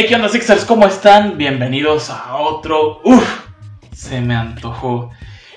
Hey, 0.00 0.06
¿qué 0.08 0.14
onda, 0.14 0.28
Sixers? 0.28 0.64
¿Cómo 0.64 0.86
están? 0.86 1.36
Bienvenidos 1.36 2.08
a 2.08 2.36
otro. 2.36 3.00
Uf, 3.02 3.46
se 3.92 4.20
me 4.20 4.36
antojó. 4.36 5.10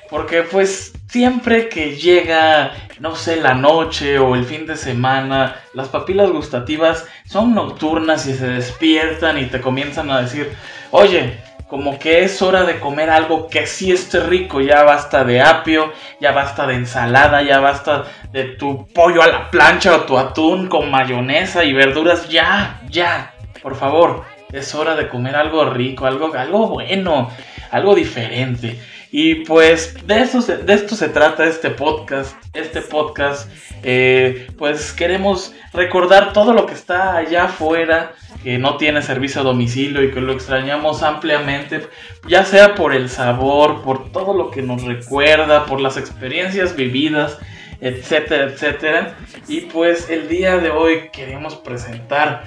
Porque, 0.09 0.41
pues, 0.41 0.93
siempre 1.07 1.69
que 1.69 1.95
llega, 1.95 2.71
no 2.99 3.15
sé, 3.15 3.35
la 3.35 3.53
noche 3.53 4.17
o 4.17 4.33
el 4.33 4.43
fin 4.45 4.65
de 4.65 4.77
semana, 4.77 5.57
las 5.75 5.89
papilas 5.89 6.31
gustativas 6.31 7.05
son 7.27 7.53
nocturnas 7.53 8.25
y 8.25 8.33
se 8.33 8.47
despiertan 8.47 9.37
y 9.37 9.45
te 9.45 9.61
comienzan 9.61 10.09
a 10.09 10.21
decir: 10.21 10.51
Oye, 10.89 11.37
como 11.67 11.99
que 11.99 12.23
es 12.23 12.41
hora 12.41 12.63
de 12.63 12.79
comer 12.79 13.11
algo 13.11 13.47
que 13.47 13.67
sí 13.67 13.91
esté 13.91 14.21
rico. 14.21 14.59
Ya 14.59 14.81
basta 14.81 15.23
de 15.23 15.39
apio, 15.39 15.93
ya 16.19 16.31
basta 16.31 16.65
de 16.65 16.77
ensalada, 16.77 17.43
ya 17.43 17.59
basta 17.59 18.05
de 18.31 18.45
tu 18.45 18.87
pollo 18.87 19.21
a 19.21 19.27
la 19.27 19.51
plancha 19.51 19.95
o 19.95 20.01
tu 20.05 20.17
atún 20.17 20.65
con 20.65 20.89
mayonesa 20.89 21.63
y 21.63 21.73
verduras. 21.73 22.27
Ya, 22.27 22.81
ya 22.89 23.35
por 23.61 23.75
favor, 23.75 24.25
es 24.51 24.75
hora 24.75 24.95
de 24.95 25.07
comer 25.07 25.35
algo 25.35 25.65
rico, 25.65 26.05
algo, 26.05 26.33
algo 26.33 26.67
bueno, 26.67 27.29
algo 27.71 27.95
diferente. 27.95 28.79
Y 29.13 29.43
pues 29.43 29.95
de, 30.07 30.15
de 30.15 30.73
esto 30.73 30.95
se 30.95 31.09
trata 31.09 31.45
este 31.45 31.69
podcast. 31.69 32.35
Este 32.53 32.81
podcast, 32.81 33.49
eh, 33.83 34.47
pues 34.57 34.93
queremos 34.93 35.53
recordar 35.73 36.33
todo 36.33 36.53
lo 36.53 36.65
que 36.65 36.73
está 36.73 37.17
allá 37.17 37.45
afuera, 37.45 38.13
que 38.43 38.57
no 38.57 38.77
tiene 38.77 39.01
servicio 39.01 39.41
a 39.41 39.43
domicilio 39.43 40.03
y 40.03 40.11
que 40.11 40.21
lo 40.21 40.33
extrañamos 40.33 41.03
ampliamente, 41.03 41.87
ya 42.27 42.43
sea 42.43 42.75
por 42.75 42.93
el 42.93 43.09
sabor, 43.09 43.83
por 43.83 44.11
todo 44.11 44.33
lo 44.33 44.51
que 44.51 44.61
nos 44.61 44.83
recuerda, 44.83 45.65
por 45.65 45.79
las 45.79 45.97
experiencias 45.97 46.75
vividas, 46.75 47.37
etcétera, 47.81 48.45
etcétera. 48.45 49.15
Y 49.47 49.61
pues 49.61 50.09
el 50.09 50.27
día 50.27 50.57
de 50.57 50.71
hoy 50.71 51.09
queremos 51.11 51.55
presentar 51.55 52.43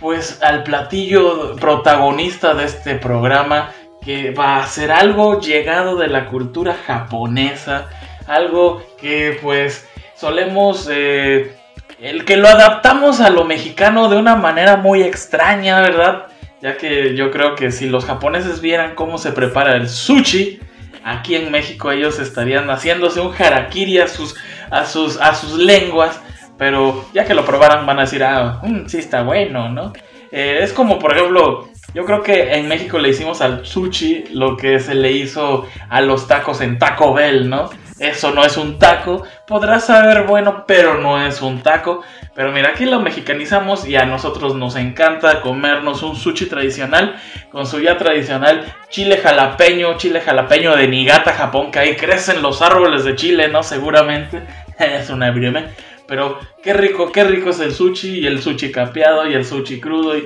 pues 0.00 0.40
al 0.42 0.62
platillo 0.62 1.56
protagonista 1.56 2.54
de 2.54 2.64
este 2.64 2.94
programa 2.94 3.72
que 4.04 4.30
va 4.30 4.58
a 4.58 4.66
ser 4.66 4.92
algo 4.92 5.40
llegado 5.40 5.96
de 5.96 6.08
la 6.08 6.26
cultura 6.26 6.76
japonesa, 6.86 7.88
algo 8.26 8.82
que 9.00 9.38
pues 9.42 9.86
solemos 10.14 10.88
eh, 10.90 11.56
el 12.00 12.24
que 12.24 12.36
lo 12.36 12.48
adaptamos 12.48 13.20
a 13.20 13.30
lo 13.30 13.44
mexicano 13.44 14.08
de 14.08 14.16
una 14.16 14.36
manera 14.36 14.76
muy 14.76 15.02
extraña, 15.02 15.80
¿verdad? 15.80 16.26
Ya 16.62 16.76
que 16.76 17.14
yo 17.16 17.30
creo 17.30 17.54
que 17.54 17.70
si 17.70 17.88
los 17.88 18.04
japoneses 18.04 18.60
vieran 18.60 18.94
cómo 18.94 19.18
se 19.18 19.32
prepara 19.32 19.76
el 19.76 19.88
sushi, 19.88 20.60
aquí 21.04 21.34
en 21.34 21.50
México 21.50 21.90
ellos 21.90 22.18
estarían 22.18 22.68
haciéndose 22.70 23.20
un 23.20 23.34
harakiri 23.36 23.98
a 23.98 24.08
sus, 24.08 24.36
a 24.70 24.84
sus, 24.84 25.16
a 25.20 25.34
sus 25.34 25.58
lenguas 25.58 26.20
pero 26.58 27.06
ya 27.14 27.24
que 27.24 27.34
lo 27.34 27.44
probaran 27.44 27.86
van 27.86 27.98
a 27.98 28.02
decir, 28.02 28.22
ah, 28.24 28.60
mm, 28.62 28.86
sí 28.86 28.98
está 28.98 29.22
bueno, 29.22 29.68
¿no? 29.68 29.92
Eh, 30.30 30.58
es 30.62 30.72
como, 30.72 30.98
por 30.98 31.16
ejemplo, 31.16 31.68
yo 31.94 32.04
creo 32.04 32.22
que 32.22 32.52
en 32.52 32.68
México 32.68 32.98
le 32.98 33.08
hicimos 33.08 33.40
al 33.40 33.64
sushi 33.64 34.24
lo 34.32 34.56
que 34.56 34.78
se 34.80 34.94
le 34.94 35.12
hizo 35.12 35.66
a 35.88 36.00
los 36.02 36.26
tacos 36.28 36.60
en 36.60 36.78
Taco 36.78 37.14
Bell, 37.14 37.48
¿no? 37.48 37.70
Eso 37.98 38.30
no 38.30 38.44
es 38.44 38.56
un 38.56 38.78
taco, 38.78 39.24
podrá 39.46 39.80
saber 39.80 40.24
bueno, 40.24 40.64
pero 40.68 40.98
no 40.98 41.24
es 41.24 41.42
un 41.42 41.62
taco. 41.62 42.02
Pero 42.32 42.52
mira, 42.52 42.68
aquí 42.68 42.84
lo 42.84 43.00
mexicanizamos 43.00 43.88
y 43.88 43.96
a 43.96 44.04
nosotros 44.04 44.54
nos 44.54 44.76
encanta 44.76 45.40
comernos 45.40 46.04
un 46.04 46.14
sushi 46.14 46.46
tradicional 46.46 47.16
con 47.50 47.66
su 47.66 47.80
ya 47.80 47.96
tradicional 47.96 48.72
chile 48.88 49.16
jalapeño, 49.16 49.96
chile 49.96 50.20
jalapeño 50.20 50.76
de 50.76 50.86
Niigata, 50.86 51.32
Japón, 51.32 51.72
que 51.72 51.80
ahí 51.80 51.96
crecen 51.96 52.40
los 52.40 52.62
árboles 52.62 53.02
de 53.02 53.16
chile, 53.16 53.48
¿no? 53.48 53.64
Seguramente. 53.64 54.42
es 54.78 55.10
una 55.10 55.30
broma. 55.30 55.64
Pero 56.08 56.40
qué 56.62 56.72
rico, 56.72 57.12
qué 57.12 57.22
rico 57.22 57.50
es 57.50 57.60
el 57.60 57.74
sushi 57.74 58.20
y 58.20 58.26
el 58.26 58.40
sushi 58.42 58.72
capeado 58.72 59.28
y 59.28 59.34
el 59.34 59.44
sushi 59.44 59.78
crudo 59.78 60.16
y... 60.16 60.24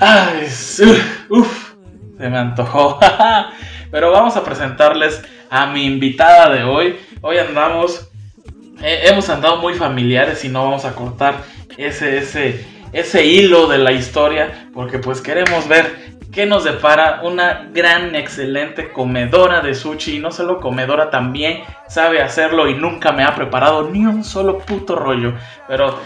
¡Ay! 0.00 0.48
¡Uf! 1.28 1.74
Se 2.18 2.28
me 2.28 2.36
antojó. 2.36 2.98
Pero 3.92 4.10
vamos 4.10 4.36
a 4.36 4.42
presentarles 4.42 5.22
a 5.48 5.66
mi 5.66 5.84
invitada 5.86 6.52
de 6.52 6.64
hoy. 6.64 6.96
Hoy 7.20 7.38
andamos... 7.38 8.10
hemos 8.82 9.28
andado 9.28 9.58
muy 9.58 9.74
familiares 9.74 10.44
y 10.44 10.48
no 10.48 10.64
vamos 10.64 10.84
a 10.84 10.94
cortar 10.96 11.36
ese, 11.78 12.18
ese, 12.18 12.66
ese 12.92 13.24
hilo 13.24 13.68
de 13.68 13.78
la 13.78 13.92
historia 13.92 14.68
porque 14.74 14.98
pues 14.98 15.20
queremos 15.20 15.68
ver 15.68 16.11
que 16.32 16.46
nos 16.46 16.64
depara 16.64 17.20
una 17.22 17.68
gran, 17.72 18.14
excelente 18.14 18.90
comedora 18.90 19.60
de 19.60 19.74
sushi. 19.74 20.16
Y 20.16 20.18
no 20.18 20.32
solo 20.32 20.60
comedora, 20.60 21.10
también 21.10 21.62
sabe 21.88 22.22
hacerlo 22.22 22.68
y 22.68 22.74
nunca 22.74 23.12
me 23.12 23.22
ha 23.22 23.34
preparado 23.34 23.90
ni 23.90 24.06
un 24.06 24.24
solo 24.24 24.58
puto 24.58 24.96
rollo. 24.96 25.34
Pero 25.68 25.98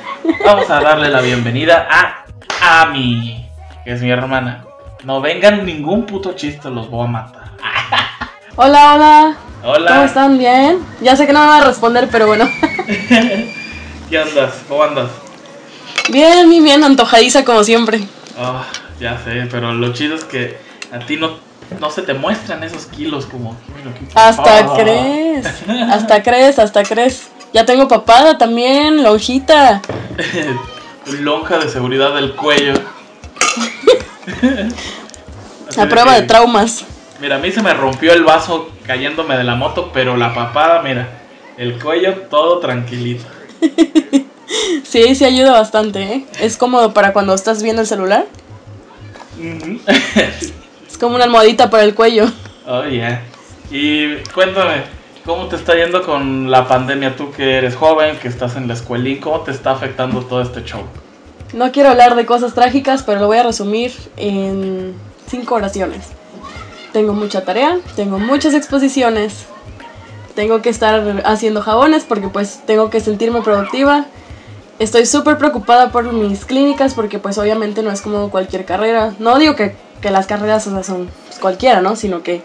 vamos 0.45 0.69
a 0.69 0.81
darle 0.81 1.11
la 1.11 1.21
bienvenida 1.21 1.87
a 1.89 2.83
Ami, 2.83 3.49
que 3.85 3.93
es 3.93 4.03
mi 4.03 4.11
hermana. 4.11 4.65
No 5.05 5.21
vengan 5.21 5.65
ningún 5.65 6.05
puto 6.05 6.33
chiste, 6.33 6.69
los 6.71 6.91
voy 6.91 7.07
a 7.07 7.11
matar. 7.11 7.45
Hola, 8.57 8.95
hola. 8.95 9.37
Hola. 9.63 9.91
¿Cómo 9.91 10.03
están? 10.05 10.39
¿Bien? 10.39 10.79
Ya 11.01 11.15
sé 11.15 11.27
que 11.27 11.33
no 11.33 11.41
me 11.41 11.47
va 11.47 11.59
a 11.59 11.65
responder, 11.65 12.09
pero 12.11 12.27
bueno. 12.27 12.49
¿Qué 14.11 14.19
andas? 14.19 14.65
¿Cómo 14.69 14.83
andas? 14.83 15.11
Bien, 16.11 16.49
bien, 16.49 16.65
bien, 16.65 16.85
antojadiza 16.85 17.45
como 17.45 17.63
siempre. 17.65 18.01
Oh, 18.39 18.63
ya 19.01 19.19
sé, 19.23 19.49
pero 19.51 19.73
lo 19.73 19.93
chido 19.93 20.15
es 20.15 20.25
que 20.25 20.57
a 20.93 21.01
ti 21.01 21.17
no, 21.17 21.37
no 21.81 21.91
se 21.91 22.03
te 22.03 22.15
muestran 22.15 22.63
esos 22.63 22.87
kilos 22.87 23.27
como... 23.27 23.57
Hasta 24.15 24.75
crees, 24.75 25.47
hasta 25.91 26.23
crees, 26.23 26.59
hasta 26.59 26.83
crees. 26.85 27.29
Ya 27.53 27.65
tengo 27.65 27.89
papada 27.89 28.39
también, 28.39 29.03
lonjita. 29.03 29.83
Lonja 31.21 31.59
de 31.59 31.69
seguridad 31.69 32.15
del 32.15 32.35
cuello. 32.35 32.75
A 35.79 35.87
prueba 35.87 36.15
de 36.15 36.23
traumas. 36.23 36.85
Mira, 37.21 37.37
a 37.37 37.39
mí 37.39 37.51
se 37.51 37.63
me 37.63 37.75
rompió 37.75 38.13
el 38.13 38.25
vaso 38.25 38.71
cayéndome 38.87 39.37
de 39.37 39.45
la 39.45 39.55
moto, 39.57 39.91
pero 39.93 40.17
la 40.17 40.35
papada, 40.35 40.83
mira, 40.83 41.09
el 41.57 41.79
cuello 41.83 42.15
todo 42.31 42.59
tranquilito. 42.61 43.25
Sí, 44.85 45.17
sí 45.17 45.25
ayuda 45.25 45.51
bastante, 45.51 46.03
¿eh? 46.03 46.27
Es 46.41 46.57
cómodo 46.57 46.95
para 46.95 47.13
cuando 47.13 47.35
estás 47.35 47.63
viendo 47.63 47.83
el 47.83 47.89
celular. 47.89 48.27
es 50.89 50.99
como 50.99 51.17
una 51.17 51.25
almohadita 51.25 51.71
para 51.71 51.85
el 51.85 51.95
cuello. 51.95 52.27
Oh, 52.67 52.85
yeah. 52.85 53.23
Y 53.71 54.17
cuéntame, 54.35 54.83
¿cómo 55.25 55.47
te 55.47 55.57
está 55.57 55.75
yendo 55.75 56.03
con 56.03 56.51
la 56.51 56.67
pandemia? 56.67 57.17
Tú 57.17 57.31
que 57.33 57.57
eres 57.57 57.77
joven, 57.77 58.17
que 58.19 58.29
estás 58.29 58.57
en 58.57 58.69
la 58.69 58.75
escuelín, 58.75 59.21
¿cómo 59.21 59.41
te 59.41 59.51
está 59.51 59.73
afectando 59.73 60.23
todo 60.23 60.41
este 60.41 60.65
show? 60.65 60.83
No 61.53 61.73
quiero 61.73 61.91
hablar 61.91 62.17
de 62.17 62.27
cosas 62.27 62.55
trágicas, 62.55 63.03
pero 63.03 63.21
lo 63.21 63.27
voy 63.27 63.39
a 63.39 63.43
resumir 63.43 63.93
en 64.17 64.95
cinco 65.29 65.55
oraciones. 65.55 66.09
Tengo 66.93 67.13
mucha 67.13 67.45
tarea, 67.45 67.79
tengo 67.95 68.19
muchas 68.19 68.55
exposiciones, 68.55 69.47
tengo 70.35 70.63
que 70.63 70.71
estar 70.71 71.23
haciendo 71.25 71.63
jabones 71.63 72.05
porque 72.05 72.29
pues 72.29 72.61
tengo 72.67 72.91
que 72.91 73.01
sentirme 73.01 73.43
productiva 73.43 74.07
estoy 74.79 75.07
súper 75.07 75.39
preocupada 75.39 75.91
por 75.91 76.13
mis 76.13 76.45
clínicas 76.45 76.95
porque 76.95 77.19
pues 77.19 77.39
obviamente 77.39 77.83
no 77.83 77.91
es 77.91 78.03
como 78.03 78.31
cualquier 78.31 78.65
carrera. 78.65 79.15
No 79.19 79.39
digo 79.39 79.55
que, 79.57 79.75
las 80.03 80.27
carreras 80.27 80.63
son 80.63 81.11
pues, 81.27 81.39
cualquiera, 81.41 81.81
¿no? 81.81 81.97
Sino 81.97 82.23
que 82.23 82.43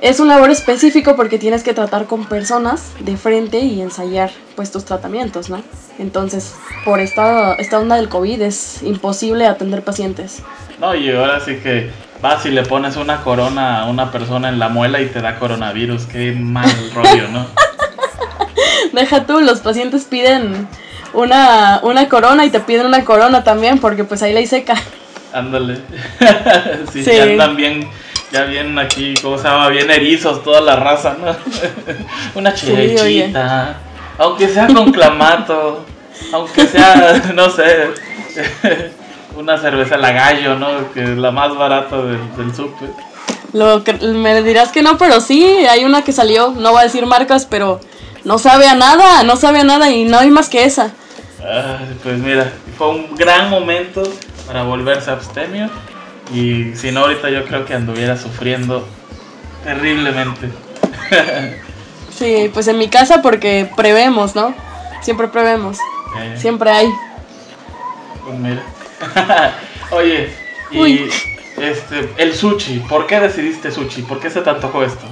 es 0.00 0.18
un 0.18 0.28
labor 0.28 0.50
específico 0.50 1.14
porque 1.14 1.38
tienes 1.38 1.62
que 1.62 1.74
tratar 1.74 2.06
con 2.06 2.24
personas 2.24 2.92
de 3.00 3.18
frente 3.18 3.58
y 3.58 3.82
ensayar 3.82 4.30
pues 4.56 4.70
tus 4.70 4.84
tratamientos, 4.84 5.50
¿no? 5.50 5.60
Entonces, 5.98 6.54
por 6.84 7.00
esta, 7.00 7.54
esta 7.54 7.78
onda 7.78 7.96
del 7.96 8.08
COVID 8.08 8.40
es 8.40 8.82
imposible 8.82 9.46
atender 9.46 9.82
pacientes. 9.82 10.42
No, 10.80 10.94
y 10.94 11.10
ahora 11.10 11.40
sí 11.40 11.56
que 11.56 11.90
vas 12.22 12.46
y 12.46 12.50
le 12.50 12.62
pones 12.62 12.96
una 12.96 13.22
corona 13.22 13.82
a 13.82 13.90
una 13.90 14.10
persona 14.10 14.48
en 14.48 14.58
la 14.58 14.68
muela 14.68 15.00
y 15.00 15.06
te 15.06 15.20
da 15.20 15.38
coronavirus. 15.38 16.06
Qué 16.06 16.32
mal 16.32 16.70
rollo, 16.94 17.28
¿no? 17.28 17.46
Deja 18.92 19.26
tú, 19.26 19.40
los 19.40 19.60
pacientes 19.60 20.04
piden 20.04 20.68
una, 21.12 21.80
una 21.82 22.08
corona 22.08 22.44
y 22.44 22.50
te 22.50 22.60
piden 22.60 22.86
una 22.86 23.04
corona 23.04 23.44
también 23.44 23.78
porque 23.78 24.04
pues 24.04 24.22
ahí 24.22 24.32
la 24.32 24.46
seca. 24.46 24.74
Ándale. 25.32 25.80
sí, 26.92 27.02
Ya 27.04 27.24
andan 27.24 27.56
bien, 27.56 27.88
ya 28.32 28.44
bien 28.44 28.78
aquí, 28.78 29.14
¿cómo 29.22 29.38
se 29.38 29.44
llama? 29.44 29.68
Bien 29.68 29.90
erizos 29.90 30.42
toda 30.42 30.60
la 30.60 30.76
raza, 30.76 31.16
¿no? 31.20 31.36
una 32.34 32.54
chilechita. 32.54 33.76
aunque 34.18 34.48
sea 34.48 34.66
con 34.68 34.92
clamato. 34.92 35.84
aunque 36.32 36.66
sea, 36.66 37.32
no 37.34 37.50
sé, 37.50 37.88
una 39.36 39.58
cerveza 39.58 39.96
la 39.96 40.12
gallo, 40.12 40.56
¿no? 40.56 40.92
Que 40.92 41.02
es 41.02 41.18
la 41.18 41.30
más 41.30 41.56
barata 41.56 41.96
del, 41.98 42.36
del 42.36 42.54
súper. 42.54 42.90
Lo 43.52 43.82
que, 43.82 43.94
me 43.94 44.42
dirás 44.42 44.72
que 44.72 44.82
no, 44.82 44.98
pero 44.98 45.20
sí, 45.20 45.42
hay 45.44 45.84
una 45.84 46.02
que 46.02 46.12
salió, 46.12 46.52
no 46.56 46.72
voy 46.72 46.80
a 46.80 46.84
decir 46.84 47.06
marcas, 47.06 47.46
pero 47.46 47.80
no 48.24 48.38
sabe 48.38 48.66
a 48.66 48.74
nada, 48.74 49.22
no 49.22 49.36
sabe 49.36 49.60
a 49.60 49.64
nada 49.64 49.90
y 49.90 50.04
no 50.04 50.18
hay 50.18 50.30
más 50.30 50.48
que 50.48 50.64
esa. 50.64 50.92
pues 52.02 52.18
mira, 52.18 52.52
fue 52.76 52.88
un 52.88 53.14
gran 53.16 53.50
momento 53.50 54.02
para 54.46 54.62
volverse 54.62 55.10
abstemio 55.10 55.68
y 56.32 56.74
si 56.74 56.90
no 56.90 57.00
ahorita 57.00 57.30
yo 57.30 57.44
creo 57.44 57.64
que 57.64 57.74
anduviera 57.74 58.16
sufriendo 58.16 58.86
terriblemente. 59.64 60.50
sí, 62.18 62.50
pues 62.52 62.68
en 62.68 62.78
mi 62.78 62.88
casa 62.88 63.22
porque 63.22 63.70
prevemos, 63.76 64.34
¿no? 64.34 64.54
Siempre 65.02 65.28
prevemos. 65.28 65.78
Eh. 66.18 66.36
Siempre 66.38 66.70
hay. 66.70 66.88
Pues 68.24 68.38
mira. 68.38 68.62
Oye, 69.90 70.30
Y 70.70 70.78
Uy. 70.78 71.10
este, 71.56 72.12
el 72.18 72.34
sushi, 72.34 72.80
¿por 72.80 73.06
qué 73.06 73.20
decidiste 73.20 73.70
sushi? 73.70 74.02
¿Por 74.02 74.20
qué 74.20 74.28
se 74.28 74.40
te 74.40 74.50
antojó 74.50 74.82
esto? 74.84 75.06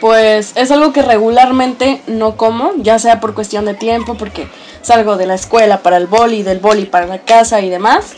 Pues 0.00 0.52
es 0.56 0.70
algo 0.70 0.92
que 0.92 1.02
regularmente 1.02 2.00
no 2.06 2.36
como, 2.36 2.72
ya 2.78 2.98
sea 2.98 3.20
por 3.20 3.34
cuestión 3.34 3.66
de 3.66 3.74
tiempo, 3.74 4.14
porque 4.14 4.48
salgo 4.82 5.16
de 5.16 5.26
la 5.26 5.34
escuela 5.34 5.82
para 5.82 5.98
el 5.98 6.06
boli, 6.06 6.42
del 6.42 6.58
boli 6.58 6.86
para 6.86 7.06
la 7.06 7.18
casa 7.18 7.60
y 7.60 7.68
demás. 7.68 8.14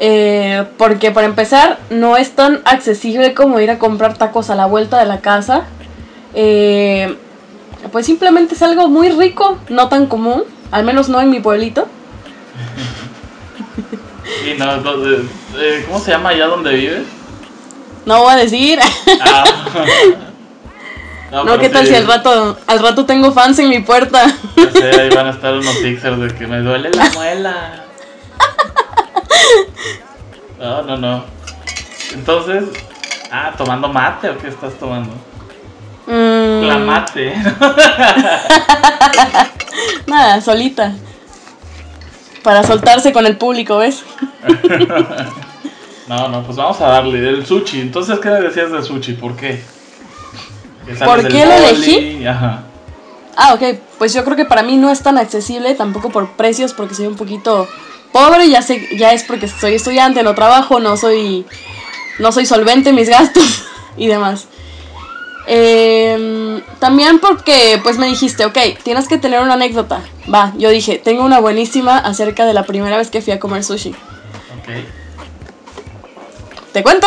Eh, 0.00 0.64
porque 0.76 1.12
para 1.12 1.26
empezar, 1.26 1.78
no 1.88 2.16
es 2.16 2.32
tan 2.32 2.60
accesible 2.64 3.32
como 3.32 3.60
ir 3.60 3.70
a 3.70 3.78
comprar 3.78 4.18
tacos 4.18 4.50
a 4.50 4.54
la 4.54 4.66
vuelta 4.66 4.98
de 4.98 5.06
la 5.06 5.20
casa. 5.20 5.64
Eh, 6.34 7.16
pues 7.90 8.06
simplemente 8.06 8.54
es 8.54 8.62
algo 8.62 8.88
muy 8.88 9.08
rico, 9.10 9.58
no 9.68 9.88
tan 9.88 10.06
común, 10.06 10.44
al 10.70 10.84
menos 10.84 11.08
no 11.08 11.20
en 11.20 11.30
mi 11.30 11.40
pueblito. 11.40 11.86
Y 14.44 14.58
no, 14.58 14.76
no, 14.78 15.06
eh, 15.06 15.22
eh, 15.58 15.84
¿cómo 15.86 16.00
se 16.00 16.10
llama 16.10 16.30
allá 16.30 16.46
donde 16.46 16.74
vives? 16.74 17.02
No 18.06 18.22
voy 18.22 18.32
a 18.32 18.36
decir. 18.36 18.78
Ah. 19.20 19.44
No, 21.42 21.58
¿qué 21.58 21.68
tal 21.68 21.84
sí, 21.84 21.90
si 21.92 21.96
al 21.96 22.06
rato, 22.06 22.56
al 22.66 22.78
rato 22.78 23.04
tengo 23.06 23.32
fans 23.32 23.58
en 23.58 23.68
mi 23.68 23.80
puerta? 23.80 24.24
ya 24.56 24.70
sé, 24.70 25.00
ahí 25.00 25.10
van 25.14 25.26
a 25.26 25.30
estar 25.30 25.52
unos 25.54 25.74
pixels 25.76 26.20
de 26.20 26.28
que 26.28 26.46
me 26.46 26.60
duele 26.60 26.90
la 26.90 27.10
muela. 27.10 27.84
No, 30.58 30.82
no, 30.82 30.96
no. 30.96 31.24
Entonces, 32.12 32.64
ah, 33.30 33.52
tomando 33.56 33.88
mate 33.88 34.30
o 34.30 34.38
qué 34.38 34.48
estás 34.48 34.74
tomando? 34.74 35.12
Mm, 36.06 36.66
La 36.66 36.78
mate. 36.78 37.34
Nada, 40.06 40.40
solita. 40.40 40.92
Para 42.42 42.62
soltarse 42.62 43.12
con 43.12 43.26
el 43.26 43.36
público, 43.36 43.78
¿ves? 43.78 44.04
No, 46.06 46.28
no, 46.28 46.42
pues 46.42 46.58
vamos 46.58 46.78
a 46.82 46.88
darle 46.88 47.26
el 47.26 47.46
sushi. 47.46 47.80
Entonces, 47.80 48.18
¿qué 48.18 48.28
me 48.28 48.42
decías 48.42 48.70
del 48.70 48.84
sushi? 48.84 49.14
¿Por 49.14 49.34
qué? 49.36 49.62
¿Por 51.04 51.28
qué 51.28 51.46
lo 51.46 51.52
elegí? 51.52 52.26
Ajá. 52.26 52.64
Ah, 53.36 53.54
ok. 53.54 53.78
Pues 53.98 54.12
yo 54.14 54.24
creo 54.24 54.36
que 54.36 54.44
para 54.44 54.62
mí 54.62 54.76
no 54.76 54.90
es 54.90 55.02
tan 55.02 55.18
accesible, 55.18 55.74
tampoco 55.74 56.10
por 56.10 56.32
precios, 56.32 56.72
porque 56.72 56.94
soy 56.94 57.06
un 57.06 57.16
poquito 57.16 57.68
pobre. 58.12 58.48
Ya 58.48 58.62
sé, 58.62 58.88
ya 58.96 59.12
es 59.12 59.24
porque 59.24 59.48
soy 59.48 59.74
estudiante, 59.74 60.22
no 60.22 60.34
trabajo, 60.34 60.80
no 60.80 60.96
soy, 60.96 61.46
no 62.18 62.32
soy 62.32 62.46
solvente 62.46 62.90
en 62.90 62.96
mis 62.96 63.08
gastos 63.10 63.64
y 63.96 64.06
demás. 64.06 64.46
Em, 65.46 66.62
también 66.78 67.18
porque, 67.18 67.78
pues 67.82 67.98
me 67.98 68.06
dijiste, 68.06 68.46
ok, 68.46 68.58
tienes 68.82 69.08
que 69.08 69.18
tener 69.18 69.40
una 69.40 69.54
anécdota. 69.54 70.00
Va, 70.32 70.54
yo 70.56 70.70
dije, 70.70 70.98
tengo 70.98 71.22
una 71.24 71.38
buenísima 71.40 71.98
acerca 71.98 72.46
de 72.46 72.54
la 72.54 72.64
primera 72.64 72.96
vez 72.96 73.10
que 73.10 73.20
fui 73.20 73.32
a 73.32 73.40
comer 73.40 73.62
sushi. 73.62 73.90
Ok. 73.90 74.68
¿Te 76.72 76.82
cuento? 76.82 77.06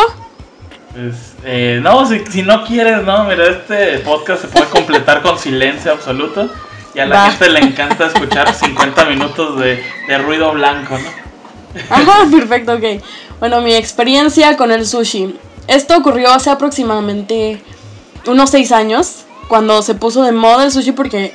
Pues, 0.92 1.27
eh, 1.44 1.80
no, 1.82 2.06
si, 2.06 2.24
si 2.26 2.42
no 2.42 2.64
quieres, 2.64 3.02
no, 3.04 3.24
mira, 3.24 3.48
este 3.48 3.98
podcast 3.98 4.42
se 4.42 4.48
puede 4.48 4.66
completar 4.70 5.22
con 5.22 5.38
silencio 5.38 5.92
absoluto. 5.92 6.50
Y 6.94 7.00
a 7.00 7.06
la 7.06 7.16
Va. 7.16 7.30
gente 7.30 7.50
le 7.50 7.60
encanta 7.60 8.06
escuchar 8.06 8.52
50 8.52 9.04
minutos 9.04 9.58
de, 9.60 9.84
de 10.08 10.18
ruido 10.18 10.52
blanco, 10.52 10.98
¿no? 10.98 11.28
Ajá, 11.90 12.26
perfecto, 12.30 12.74
ok. 12.74 13.02
Bueno, 13.40 13.60
mi 13.60 13.74
experiencia 13.74 14.56
con 14.56 14.72
el 14.72 14.86
sushi. 14.86 15.38
Esto 15.68 15.96
ocurrió 15.96 16.30
hace 16.30 16.50
aproximadamente 16.50 17.62
unos 18.26 18.50
seis 18.50 18.72
años, 18.72 19.26
cuando 19.48 19.82
se 19.82 19.94
puso 19.94 20.22
de 20.22 20.32
moda 20.32 20.64
el 20.64 20.72
sushi 20.72 20.92
porque 20.92 21.34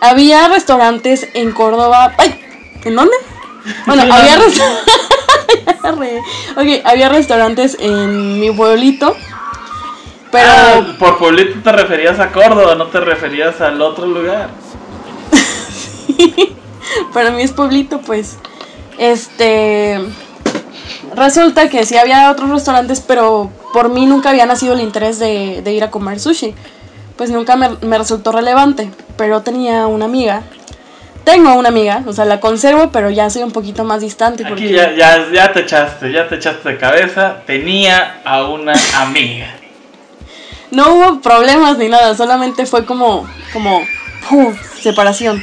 había 0.00 0.48
restaurantes 0.48 1.28
en 1.34 1.52
Córdoba. 1.52 2.14
¡Ay! 2.18 2.40
¿En 2.84 2.96
dónde? 2.96 3.14
Bueno, 3.86 4.02
había, 6.56 6.82
había 6.84 7.08
restaurantes 7.08 7.76
en 7.80 8.40
mi 8.40 8.50
pueblito, 8.50 9.16
pero... 10.34 10.48
Ah, 10.50 10.96
por 10.98 11.16
pueblito 11.16 11.60
te 11.62 11.70
referías 11.70 12.18
a 12.18 12.32
Córdoba, 12.32 12.74
no 12.74 12.86
te 12.88 12.98
referías 12.98 13.60
al 13.60 13.80
otro 13.80 14.04
lugar. 14.04 14.48
para 17.14 17.30
mí 17.30 17.42
es 17.42 17.52
pueblito, 17.52 18.00
pues. 18.00 18.36
Este. 18.98 20.00
Resulta 21.14 21.68
que 21.68 21.86
sí 21.86 21.96
había 21.96 22.32
otros 22.32 22.50
restaurantes, 22.50 23.00
pero 23.00 23.52
por 23.72 23.90
mí 23.90 24.06
nunca 24.06 24.30
había 24.30 24.44
nacido 24.44 24.74
el 24.74 24.80
interés 24.80 25.20
de, 25.20 25.62
de 25.62 25.72
ir 25.72 25.84
a 25.84 25.92
comer 25.92 26.18
sushi. 26.18 26.52
Pues 27.16 27.30
nunca 27.30 27.54
me, 27.54 27.70
me 27.82 27.96
resultó 27.96 28.32
relevante. 28.32 28.90
Pero 29.16 29.42
tenía 29.42 29.86
una 29.86 30.06
amiga. 30.06 30.42
Tengo 31.22 31.54
una 31.54 31.68
amiga, 31.68 32.02
o 32.06 32.12
sea, 32.12 32.24
la 32.24 32.40
conservo, 32.40 32.90
pero 32.90 33.08
ya 33.08 33.30
soy 33.30 33.44
un 33.44 33.52
poquito 33.52 33.84
más 33.84 34.00
distante. 34.00 34.44
Porque 34.44 34.64
Aquí 34.64 34.72
ya, 34.74 34.94
ya, 34.94 35.30
ya 35.32 35.52
te 35.52 35.60
echaste, 35.60 36.10
ya 36.10 36.26
te 36.26 36.34
echaste 36.34 36.70
de 36.70 36.76
cabeza. 36.76 37.36
Tenía 37.46 38.20
a 38.24 38.44
una 38.48 38.74
amiga. 38.96 39.46
No 40.74 40.94
hubo 40.94 41.20
problemas 41.20 41.78
ni 41.78 41.88
nada, 41.88 42.16
solamente 42.16 42.66
fue 42.66 42.84
como. 42.84 43.26
como. 43.52 43.82
¡pum! 44.28 44.54
separación. 44.82 45.42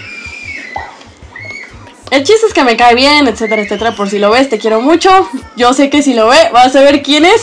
El 2.09 2.23
chiste 2.23 2.45
es 2.45 2.53
que 2.53 2.63
me 2.63 2.75
cae 2.75 2.93
bien, 2.93 3.27
etcétera, 3.27 3.61
etcétera. 3.61 3.93
Por 3.93 4.09
si 4.09 4.19
lo 4.19 4.29
ves, 4.31 4.49
te 4.49 4.59
quiero 4.59 4.81
mucho. 4.81 5.09
Yo 5.55 5.73
sé 5.73 5.89
que 5.89 6.03
si 6.03 6.13
lo 6.13 6.27
ve, 6.27 6.49
vas 6.51 6.75
a 6.75 6.81
ver 6.81 7.01
quién 7.01 7.23
es. 7.25 7.41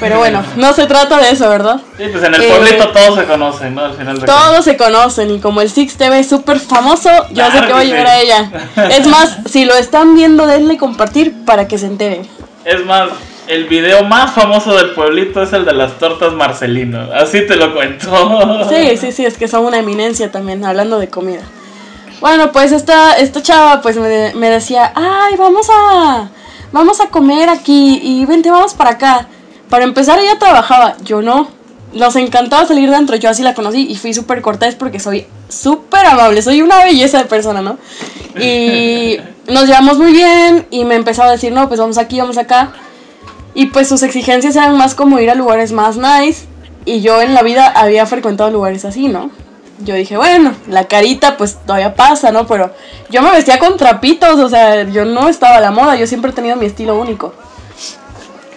Pero 0.00 0.18
bueno, 0.18 0.42
no 0.56 0.72
se 0.72 0.86
trata 0.86 1.18
de 1.18 1.30
eso, 1.30 1.48
¿verdad? 1.48 1.80
Sí, 1.96 2.04
pues 2.10 2.24
en 2.24 2.34
el 2.34 2.42
Eh, 2.42 2.48
pueblito 2.48 2.88
todos 2.90 3.18
se 3.18 3.24
conocen, 3.26 3.74
¿no? 3.74 3.84
Al 3.84 3.94
final 3.94 4.20
de 4.20 4.26
Todos 4.26 4.64
se 4.64 4.76
conocen 4.76 5.30
y 5.30 5.40
como 5.40 5.60
el 5.60 5.70
Six 5.70 5.96
TV 5.96 6.20
es 6.20 6.28
súper 6.28 6.58
famoso, 6.58 7.10
yo 7.30 7.44
sé 7.50 7.60
que 7.60 7.72
va 7.72 7.78
a 7.78 7.82
que 7.82 7.86
llegar 7.86 8.06
a 8.06 8.20
ella. 8.20 8.50
Es 8.90 9.06
más, 9.06 9.38
si 9.50 9.64
lo 9.64 9.74
están 9.74 10.14
viendo, 10.16 10.46
denle 10.46 10.76
compartir 10.76 11.44
para 11.44 11.68
que 11.68 11.78
se 11.78 11.86
enteren. 11.86 12.26
Es 12.64 12.84
más, 12.84 13.10
el 13.46 13.66
video 13.66 14.04
más 14.04 14.32
famoso 14.32 14.74
del 14.74 14.92
pueblito 14.92 15.42
es 15.42 15.52
el 15.52 15.64
de 15.64 15.72
las 15.72 15.98
tortas 15.98 16.32
Marcelino. 16.32 17.08
Así 17.12 17.46
te 17.46 17.56
lo 17.56 17.74
cuento. 17.74 18.68
Sí, 18.68 18.96
sí, 18.96 19.12
sí, 19.12 19.24
es 19.24 19.36
que 19.36 19.48
son 19.48 19.64
una 19.66 19.78
eminencia 19.78 20.30
también, 20.30 20.64
hablando 20.64 20.98
de 20.98 21.08
comida. 21.08 21.42
Bueno, 22.20 22.52
pues 22.52 22.72
esta, 22.72 23.14
esta 23.18 23.42
chava 23.42 23.82
pues 23.82 23.96
me, 23.96 24.32
me 24.34 24.48
decía, 24.48 24.92
ay, 24.94 25.36
vamos 25.36 25.66
a, 25.70 26.30
vamos 26.72 27.00
a 27.00 27.08
comer 27.08 27.48
aquí 27.48 28.00
y 28.02 28.24
vente, 28.24 28.50
vamos 28.50 28.74
para 28.74 28.90
acá. 28.90 29.28
Para 29.68 29.84
empezar 29.84 30.18
ella 30.18 30.38
trabajaba, 30.38 30.96
yo 31.02 31.20
no. 31.20 31.48
Nos 31.92 32.16
encantaba 32.16 32.66
salir 32.66 32.90
dentro, 32.90 33.14
yo 33.16 33.30
así 33.30 33.42
la 33.42 33.54
conocí 33.54 33.86
y 33.88 33.94
fui 33.96 34.14
súper 34.14 34.42
cortés 34.42 34.74
porque 34.74 34.98
soy 34.98 35.26
súper 35.48 36.04
amable, 36.06 36.42
soy 36.42 36.60
una 36.60 36.82
belleza 36.84 37.18
de 37.18 37.24
persona, 37.26 37.62
¿no? 37.62 37.78
Y 38.40 39.18
nos 39.46 39.66
llevamos 39.66 39.98
muy 39.98 40.12
bien 40.12 40.66
y 40.70 40.84
me 40.84 40.96
empezaba 40.96 41.28
a 41.28 41.32
decir, 41.32 41.52
no, 41.52 41.68
pues 41.68 41.78
vamos 41.78 41.98
aquí, 41.98 42.18
vamos 42.18 42.36
acá. 42.36 42.72
Y 43.54 43.66
pues 43.66 43.88
sus 43.88 44.02
exigencias 44.02 44.56
eran 44.56 44.76
más 44.76 44.94
como 44.94 45.20
ir 45.20 45.30
a 45.30 45.34
lugares 45.34 45.72
más 45.72 45.96
nice. 45.96 46.46
Y 46.84 47.00
yo 47.00 47.22
en 47.22 47.34
la 47.34 47.42
vida 47.42 47.66
había 47.66 48.04
frecuentado 48.06 48.50
lugares 48.50 48.84
así, 48.84 49.08
¿no? 49.08 49.30
Yo 49.80 49.94
dije, 49.94 50.16
bueno, 50.16 50.52
la 50.68 50.86
carita 50.86 51.36
pues 51.36 51.58
todavía 51.64 51.94
pasa, 51.94 52.30
¿no? 52.30 52.46
Pero 52.46 52.72
yo 53.10 53.22
me 53.22 53.30
vestía 53.30 53.58
con 53.58 53.76
trapitos, 53.76 54.38
o 54.38 54.48
sea, 54.48 54.84
yo 54.84 55.04
no 55.04 55.28
estaba 55.28 55.56
a 55.56 55.60
la 55.60 55.70
moda, 55.70 55.96
yo 55.96 56.06
siempre 56.06 56.30
he 56.30 56.34
tenido 56.34 56.56
mi 56.56 56.66
estilo 56.66 56.98
único. 56.98 57.32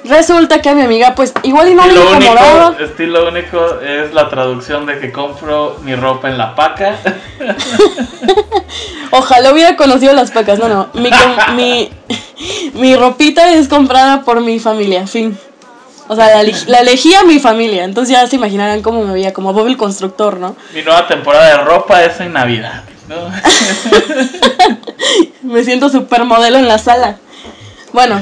Resulta 0.07 0.61
que 0.61 0.69
a 0.69 0.75
mi 0.75 0.81
amiga 0.83 1.15
pues 1.15 1.33
igual 1.43 1.69
y 1.69 1.73
no 1.75 1.85
le 1.85 1.93
Estilo 1.93 2.15
incomodaba. 2.15 2.67
único, 2.69 2.83
estilo 2.83 3.27
único 3.27 3.79
es 3.81 4.13
la 4.13 4.29
traducción 4.29 4.85
de 4.85 4.99
que 4.99 5.11
compro 5.11 5.77
mi 5.83 5.95
ropa 5.95 6.29
en 6.29 6.37
la 6.37 6.55
paca. 6.55 6.95
Ojalá 9.11 9.51
hubiera 9.51 9.75
conocido 9.75 10.13
las 10.13 10.31
pacas, 10.31 10.59
no, 10.59 10.67
no. 10.69 10.89
Mi, 10.93 11.09
mi, 11.55 11.89
mi 12.73 12.95
ropita 12.95 13.51
es 13.51 13.67
comprada 13.67 14.21
por 14.21 14.41
mi 14.41 14.59
familia, 14.59 15.07
fin. 15.07 15.37
O 16.09 16.15
sea, 16.15 16.41
la, 16.41 16.51
la 16.67 16.79
elegía 16.79 17.23
mi 17.23 17.39
familia, 17.39 17.83
entonces 17.83 18.13
ya 18.13 18.25
se 18.27 18.37
imaginarán 18.37 18.81
cómo 18.81 19.03
me 19.03 19.13
veía, 19.13 19.33
como 19.33 19.51
Bob 19.51 19.67
el 19.67 19.75
constructor, 19.75 20.37
¿no? 20.37 20.55
Mi 20.73 20.81
nueva 20.81 21.05
temporada 21.07 21.49
de 21.49 21.57
ropa 21.63 22.03
es 22.03 22.19
en 22.21 22.31
Navidad. 22.33 22.83
¿no? 23.09 23.15
Me 25.53 25.63
siento 25.63 25.89
súper 25.89 26.23
modelo 26.25 26.57
en 26.57 26.67
la 26.67 26.77
sala. 26.77 27.17
Bueno, 27.93 28.21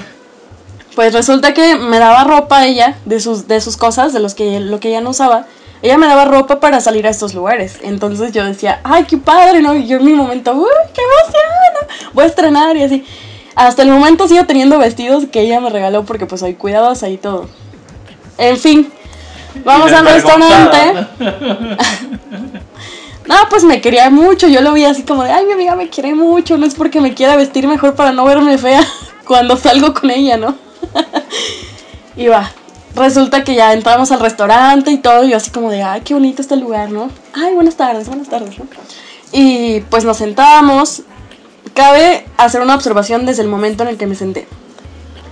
pues 0.96 1.14
resulta 1.14 1.54
que 1.54 1.76
me 1.76 2.00
daba 2.00 2.24
ropa 2.24 2.66
ella 2.66 2.98
de 3.06 3.20
sus, 3.20 3.48
de 3.48 3.60
sus 3.62 3.78
cosas, 3.78 4.14
de 4.14 4.20
los 4.20 4.34
que, 4.34 4.60
lo 4.60 4.80
que 4.80 4.90
ella 4.90 5.02
no 5.02 5.12
usaba. 5.12 5.46
Ella 5.82 5.98
me 5.98 6.08
daba 6.08 6.26
ropa 6.26 6.60
para 6.60 6.80
salir 6.80 7.06
a 7.06 7.10
estos 7.10 7.34
lugares. 7.34 7.78
Entonces 7.84 8.32
yo 8.32 8.44
decía, 8.46 8.80
ay, 8.84 9.04
qué 9.04 9.18
padre, 9.18 9.62
¿no? 9.62 9.76
Y 9.76 9.86
yo 9.88 9.98
en 9.98 10.06
mi 10.06 10.14
momento, 10.14 10.54
uy, 10.54 10.66
qué 10.94 11.02
emoción, 11.02 12.12
voy 12.14 12.24
a 12.24 12.28
estrenar 12.28 12.78
y 12.78 12.84
así. 12.84 13.06
Hasta 13.56 13.84
el 13.84 13.90
momento 13.90 14.28
sigo 14.28 14.46
teniendo 14.46 14.80
vestidos 14.80 15.26
que 15.32 15.42
ella 15.42 15.60
me 15.60 15.70
regaló 15.70 16.04
porque 16.06 16.26
pues 16.26 16.42
soy 16.42 16.56
cuidadosa 16.56 17.10
y 17.10 17.18
todo. 17.18 17.48
En 18.38 18.58
fin, 18.58 18.92
vamos 19.64 19.92
al 19.92 20.06
restaurante. 20.06 21.08
No, 23.28 23.34
pues 23.50 23.64
me 23.64 23.82
quería 23.82 24.12
mucho. 24.12 24.48
Yo 24.48 24.62
lo 24.62 24.74
vi 24.74 24.86
así 24.86 25.02
como 25.02 25.24
de, 25.24 25.32
ay, 25.32 25.48
mi 25.48 25.54
amiga 25.54 25.76
me 25.76 25.90
quiere 25.90 26.14
mucho. 26.14 26.60
No 26.60 26.66
es 26.68 26.76
porque 26.76 27.02
me 27.02 27.16
quiera 27.16 27.36
vestir 27.36 27.68
mejor 27.68 27.96
para 27.96 28.12
no 28.12 28.24
verme 28.24 28.60
fea 28.60 28.86
cuando 29.28 29.58
salgo 29.58 29.96
con 29.96 30.12
ella, 30.12 30.38
¿no? 30.38 30.56
y 32.16 32.28
va. 32.28 32.52
Resulta 32.96 33.44
que 33.44 33.56
ya 33.56 33.74
entramos 33.74 34.12
al 34.12 34.22
restaurante 34.22 34.92
y 34.92 34.98
todo. 34.98 35.24
Y 35.24 35.32
yo 35.32 35.38
así 35.38 35.52
como 35.52 35.70
de, 35.70 35.84
ay, 35.84 36.02
qué 36.02 36.14
bonito 36.14 36.42
este 36.42 36.56
lugar, 36.56 36.92
¿no? 36.92 37.10
Ay, 37.34 37.54
buenas 37.54 37.76
tardes, 37.76 38.08
buenas 38.08 38.30
tardes, 38.30 38.58
¿no? 38.58 38.66
Y 39.32 39.82
pues 39.90 40.06
nos 40.06 40.18
sentamos. 40.18 41.02
Cabe 41.74 42.26
hacer 42.38 42.62
una 42.62 42.76
observación 42.76 43.26
desde 43.26 43.42
el 43.42 43.50
momento 43.50 43.84
en 43.84 43.90
el 43.90 43.98
que 43.98 44.08
me 44.08 44.16
senté. 44.16 44.48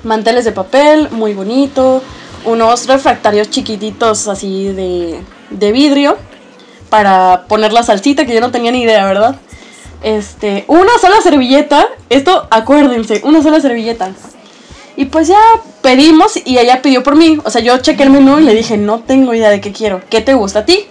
manteles 0.03 0.43
de 0.43 0.51
papel, 0.51 1.09
muy 1.11 1.33
bonito, 1.33 2.01
unos 2.43 2.87
refractarios 2.87 3.49
chiquititos 3.49 4.27
así 4.27 4.65
de, 4.67 5.21
de 5.49 5.71
vidrio 5.71 6.17
para 6.89 7.45
poner 7.47 7.71
la 7.71 7.83
salsita, 7.83 8.25
que 8.25 8.33
yo 8.33 8.41
no 8.41 8.51
tenía 8.51 8.71
ni 8.71 8.81
idea, 8.81 9.05
¿verdad? 9.05 9.37
Este, 10.03 10.65
una 10.67 10.91
sola 10.99 11.21
servilleta, 11.21 11.87
esto 12.09 12.47
acuérdense, 12.51 13.21
una 13.23 13.41
sola 13.41 13.61
servilleta. 13.61 14.11
Y 14.95 15.05
pues 15.05 15.27
ya 15.27 15.39
pedimos 15.81 16.37
y 16.45 16.57
ella 16.57 16.81
pidió 16.81 17.03
por 17.03 17.15
mí. 17.15 17.39
O 17.43 17.49
sea, 17.49 17.61
yo 17.61 17.77
chequé 17.79 18.03
el 18.03 18.11
menú 18.11 18.39
y 18.39 18.43
le 18.43 18.53
dije, 18.53 18.77
no 18.77 18.99
tengo 18.99 19.33
idea 19.33 19.49
de 19.49 19.59
qué 19.59 19.71
quiero. 19.71 20.01
¿Qué 20.09 20.21
te 20.21 20.35
gusta 20.35 20.59
a 20.59 20.65
ti? 20.65 20.85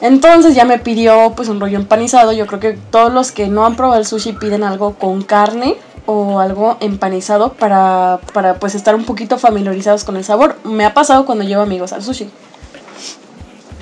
Entonces 0.00 0.54
ya 0.54 0.64
me 0.64 0.78
pidió 0.78 1.32
pues 1.36 1.48
un 1.48 1.60
rollo 1.60 1.78
empanizado. 1.78 2.32
Yo 2.32 2.46
creo 2.46 2.60
que 2.60 2.78
todos 2.90 3.12
los 3.12 3.32
que 3.32 3.48
no 3.48 3.66
han 3.66 3.76
probado 3.76 4.00
el 4.00 4.06
sushi 4.06 4.32
piden 4.32 4.64
algo 4.64 4.94
con 4.94 5.22
carne 5.22 5.76
o 6.06 6.40
algo 6.40 6.76
empanizado 6.80 7.52
para, 7.52 8.20
para 8.32 8.54
pues 8.54 8.74
estar 8.74 8.94
un 8.94 9.04
poquito 9.04 9.38
familiarizados 9.38 10.04
con 10.04 10.16
el 10.16 10.24
sabor. 10.24 10.56
Me 10.64 10.84
ha 10.84 10.94
pasado 10.94 11.24
cuando 11.24 11.44
llevo 11.44 11.62
amigos 11.62 11.92
al 11.92 12.02
sushi. 12.02 12.28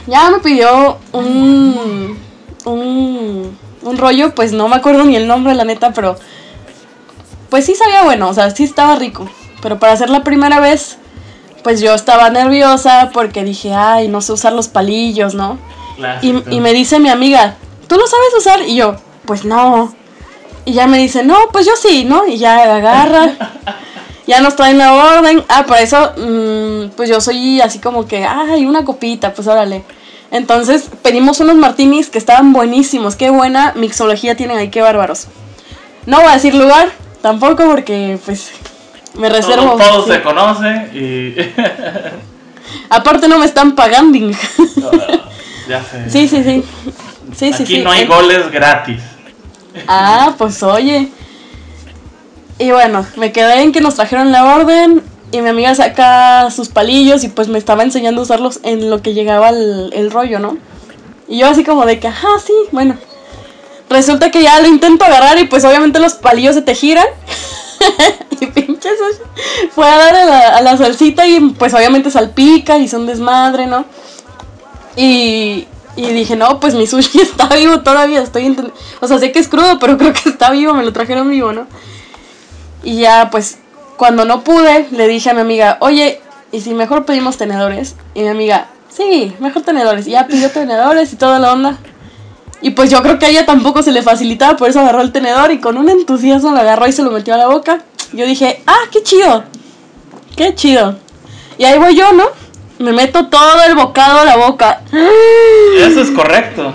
Ya 0.06 0.30
me 0.30 0.38
pidió 0.40 0.98
un, 1.12 2.18
un, 2.64 3.58
un 3.82 3.96
rollo, 3.96 4.34
pues 4.34 4.52
no 4.52 4.68
me 4.68 4.76
acuerdo 4.76 5.04
ni 5.04 5.16
el 5.16 5.26
nombre, 5.26 5.54
la 5.54 5.64
neta, 5.64 5.92
pero 5.92 6.16
pues 7.50 7.66
sí 7.66 7.74
sabía 7.74 8.04
bueno, 8.04 8.28
o 8.28 8.34
sea, 8.34 8.50
sí 8.50 8.64
estaba 8.64 8.96
rico. 8.96 9.28
Pero 9.62 9.78
para 9.78 9.92
hacer 9.92 10.10
la 10.10 10.22
primera 10.22 10.60
vez, 10.60 10.98
pues 11.62 11.80
yo 11.80 11.94
estaba 11.94 12.30
nerviosa 12.30 13.10
porque 13.12 13.44
dije, 13.44 13.74
ay, 13.74 14.08
no 14.08 14.20
sé 14.20 14.32
usar 14.32 14.52
los 14.52 14.68
palillos, 14.68 15.34
¿no? 15.34 15.58
Y, 16.22 16.34
y, 16.54 16.60
me 16.60 16.72
dice 16.72 17.00
mi 17.00 17.08
amiga, 17.08 17.56
¿tú 17.88 17.96
lo 17.96 18.06
sabes 18.06 18.34
usar? 18.36 18.62
Y 18.62 18.76
yo, 18.76 18.96
pues 19.24 19.44
no. 19.44 19.94
Y 20.66 20.74
ya 20.74 20.86
me 20.86 20.98
dice, 20.98 21.24
no, 21.24 21.36
pues 21.52 21.64
yo 21.64 21.72
sí, 21.80 22.04
¿no? 22.04 22.26
Y 22.26 22.36
ya 22.36 22.76
agarra. 22.76 23.30
ya 24.26 24.40
nos 24.40 24.56
traen 24.56 24.78
la 24.78 24.92
orden. 24.92 25.42
Ah, 25.48 25.64
por 25.66 25.78
eso, 25.78 26.12
mmm, 26.16 26.90
pues 26.96 27.08
yo 27.08 27.20
soy 27.20 27.60
así 27.60 27.78
como 27.78 28.06
que, 28.06 28.24
ay, 28.24 28.66
una 28.66 28.84
copita, 28.84 29.32
pues 29.32 29.48
órale. 29.48 29.84
Entonces 30.30 30.90
pedimos 31.02 31.40
unos 31.40 31.56
martinis 31.56 32.10
que 32.10 32.18
estaban 32.18 32.52
buenísimos. 32.52 33.16
Qué 33.16 33.30
buena 33.30 33.72
mixología 33.76 34.36
tienen 34.36 34.58
ahí, 34.58 34.68
qué 34.68 34.82
bárbaros. 34.82 35.28
No 36.04 36.18
voy 36.18 36.28
a 36.28 36.34
decir 36.34 36.54
lugar, 36.54 36.90
tampoco 37.22 37.64
porque 37.66 38.18
pues 38.24 38.50
me 39.14 39.28
reservo. 39.28 39.76
Todo, 39.76 39.78
todo 39.78 40.06
se 40.06 40.22
conoce 40.22 40.68
y. 40.94 41.36
Aparte 42.90 43.28
no 43.28 43.38
me 43.38 43.46
están 43.46 43.74
pagando. 43.74 44.18
ya 45.68 45.82
sé. 45.82 46.10
Sí, 46.10 46.28
sí, 46.28 46.42
sí. 46.42 46.64
Sí, 47.34 47.46
Aquí 47.46 47.66
sí, 47.66 47.66
sí. 47.66 47.82
no 47.82 47.90
hay 47.90 48.06
goles 48.06 48.50
gratis. 48.50 49.02
Ah, 49.86 50.34
pues 50.38 50.62
oye. 50.62 51.08
Y 52.58 52.70
bueno, 52.70 53.06
me 53.16 53.32
quedé 53.32 53.62
en 53.62 53.72
que 53.72 53.80
nos 53.80 53.96
trajeron 53.96 54.32
la 54.32 54.54
orden 54.54 55.02
y 55.30 55.42
mi 55.42 55.48
amiga 55.50 55.74
saca 55.74 56.50
sus 56.50 56.68
palillos 56.68 57.24
y 57.24 57.28
pues 57.28 57.48
me 57.48 57.58
estaba 57.58 57.82
enseñando 57.82 58.22
a 58.22 58.24
usarlos 58.24 58.60
en 58.62 58.88
lo 58.88 59.02
que 59.02 59.12
llegaba 59.12 59.50
el, 59.50 59.90
el 59.92 60.10
rollo, 60.10 60.38
¿no? 60.38 60.56
Y 61.28 61.38
yo 61.38 61.48
así 61.48 61.64
como 61.64 61.84
de 61.84 61.98
que, 61.98 62.08
ajá, 62.08 62.28
sí, 62.44 62.54
bueno. 62.72 62.96
Resulta 63.88 64.30
que 64.30 64.42
ya 64.42 64.60
lo 64.60 64.68
intento 64.68 65.04
agarrar 65.04 65.38
y 65.38 65.44
pues 65.44 65.64
obviamente 65.64 65.98
los 65.98 66.14
palillos 66.14 66.54
se 66.54 66.62
te 66.62 66.74
giran. 66.74 67.06
y 68.40 68.46
pinche 68.46 68.88
sushi. 68.90 69.70
Fue 69.70 69.88
a 69.88 69.96
dar 69.96 70.16
a 70.16 70.24
la, 70.24 70.60
la 70.62 70.76
salsita 70.76 71.26
y 71.26 71.40
pues 71.58 71.72
obviamente 71.74 72.10
salpica 72.10 72.78
y 72.78 72.88
son 72.88 73.06
desmadre, 73.06 73.66
¿no? 73.66 73.84
Y, 74.96 75.68
y 75.96 76.06
dije, 76.12 76.36
no, 76.36 76.60
pues 76.60 76.74
mi 76.74 76.86
sushi 76.86 77.20
está 77.22 77.48
vivo 77.48 77.80
todavía, 77.80 78.22
estoy 78.22 78.56
O 79.00 79.08
sea, 79.08 79.18
sé 79.18 79.32
que 79.32 79.38
es 79.38 79.48
crudo, 79.48 79.78
pero 79.78 79.96
creo 79.98 80.12
que 80.12 80.28
está 80.28 80.50
vivo, 80.50 80.74
me 80.74 80.84
lo 80.84 80.92
trajeron 80.92 81.30
vivo, 81.30 81.52
¿no? 81.52 81.66
Y 82.82 83.00
ya, 83.00 83.30
pues, 83.30 83.58
cuando 83.96 84.24
no 84.24 84.44
pude, 84.44 84.88
le 84.90 85.08
dije 85.08 85.30
a 85.30 85.34
mi 85.34 85.40
amiga, 85.40 85.78
oye, 85.80 86.20
¿y 86.52 86.60
si 86.60 86.74
mejor 86.74 87.04
pedimos 87.04 87.36
tenedores? 87.36 87.96
Y 88.14 88.20
mi 88.20 88.28
amiga, 88.28 88.68
sí, 88.88 89.34
mejor 89.40 89.62
tenedores. 89.62 90.06
Y 90.06 90.10
ya 90.10 90.26
pidió 90.26 90.50
tenedores 90.50 91.12
y 91.12 91.16
toda 91.16 91.38
la 91.38 91.52
onda. 91.52 91.78
Y 92.62 92.70
pues 92.70 92.90
yo 92.90 93.02
creo 93.02 93.18
que 93.18 93.26
a 93.26 93.28
ella 93.28 93.46
tampoco 93.46 93.82
se 93.82 93.92
le 93.92 94.02
facilitaba, 94.02 94.56
por 94.56 94.68
eso 94.68 94.80
agarró 94.80 95.02
el 95.02 95.12
tenedor 95.12 95.50
y 95.52 95.60
con 95.60 95.76
un 95.76 95.88
entusiasmo 95.88 96.50
lo 96.52 96.58
agarró 96.58 96.86
y 96.88 96.92
se 96.92 97.02
lo 97.02 97.10
metió 97.10 97.34
a 97.34 97.38
la 97.38 97.48
boca. 97.48 97.82
Yo 98.12 98.24
dije, 98.26 98.62
ah, 98.66 98.78
qué 98.90 99.02
chido, 99.02 99.44
qué 100.36 100.54
chido. 100.54 100.96
Y 101.58 101.64
ahí 101.64 101.78
voy 101.78 101.94
yo, 101.96 102.12
¿no? 102.12 102.24
Me 102.78 102.92
meto 102.92 103.26
todo 103.28 103.62
el 103.66 103.74
bocado 103.74 104.20
a 104.20 104.24
la 104.24 104.36
boca. 104.36 104.80
Eso 105.78 106.00
es 106.00 106.10
correcto. 106.10 106.72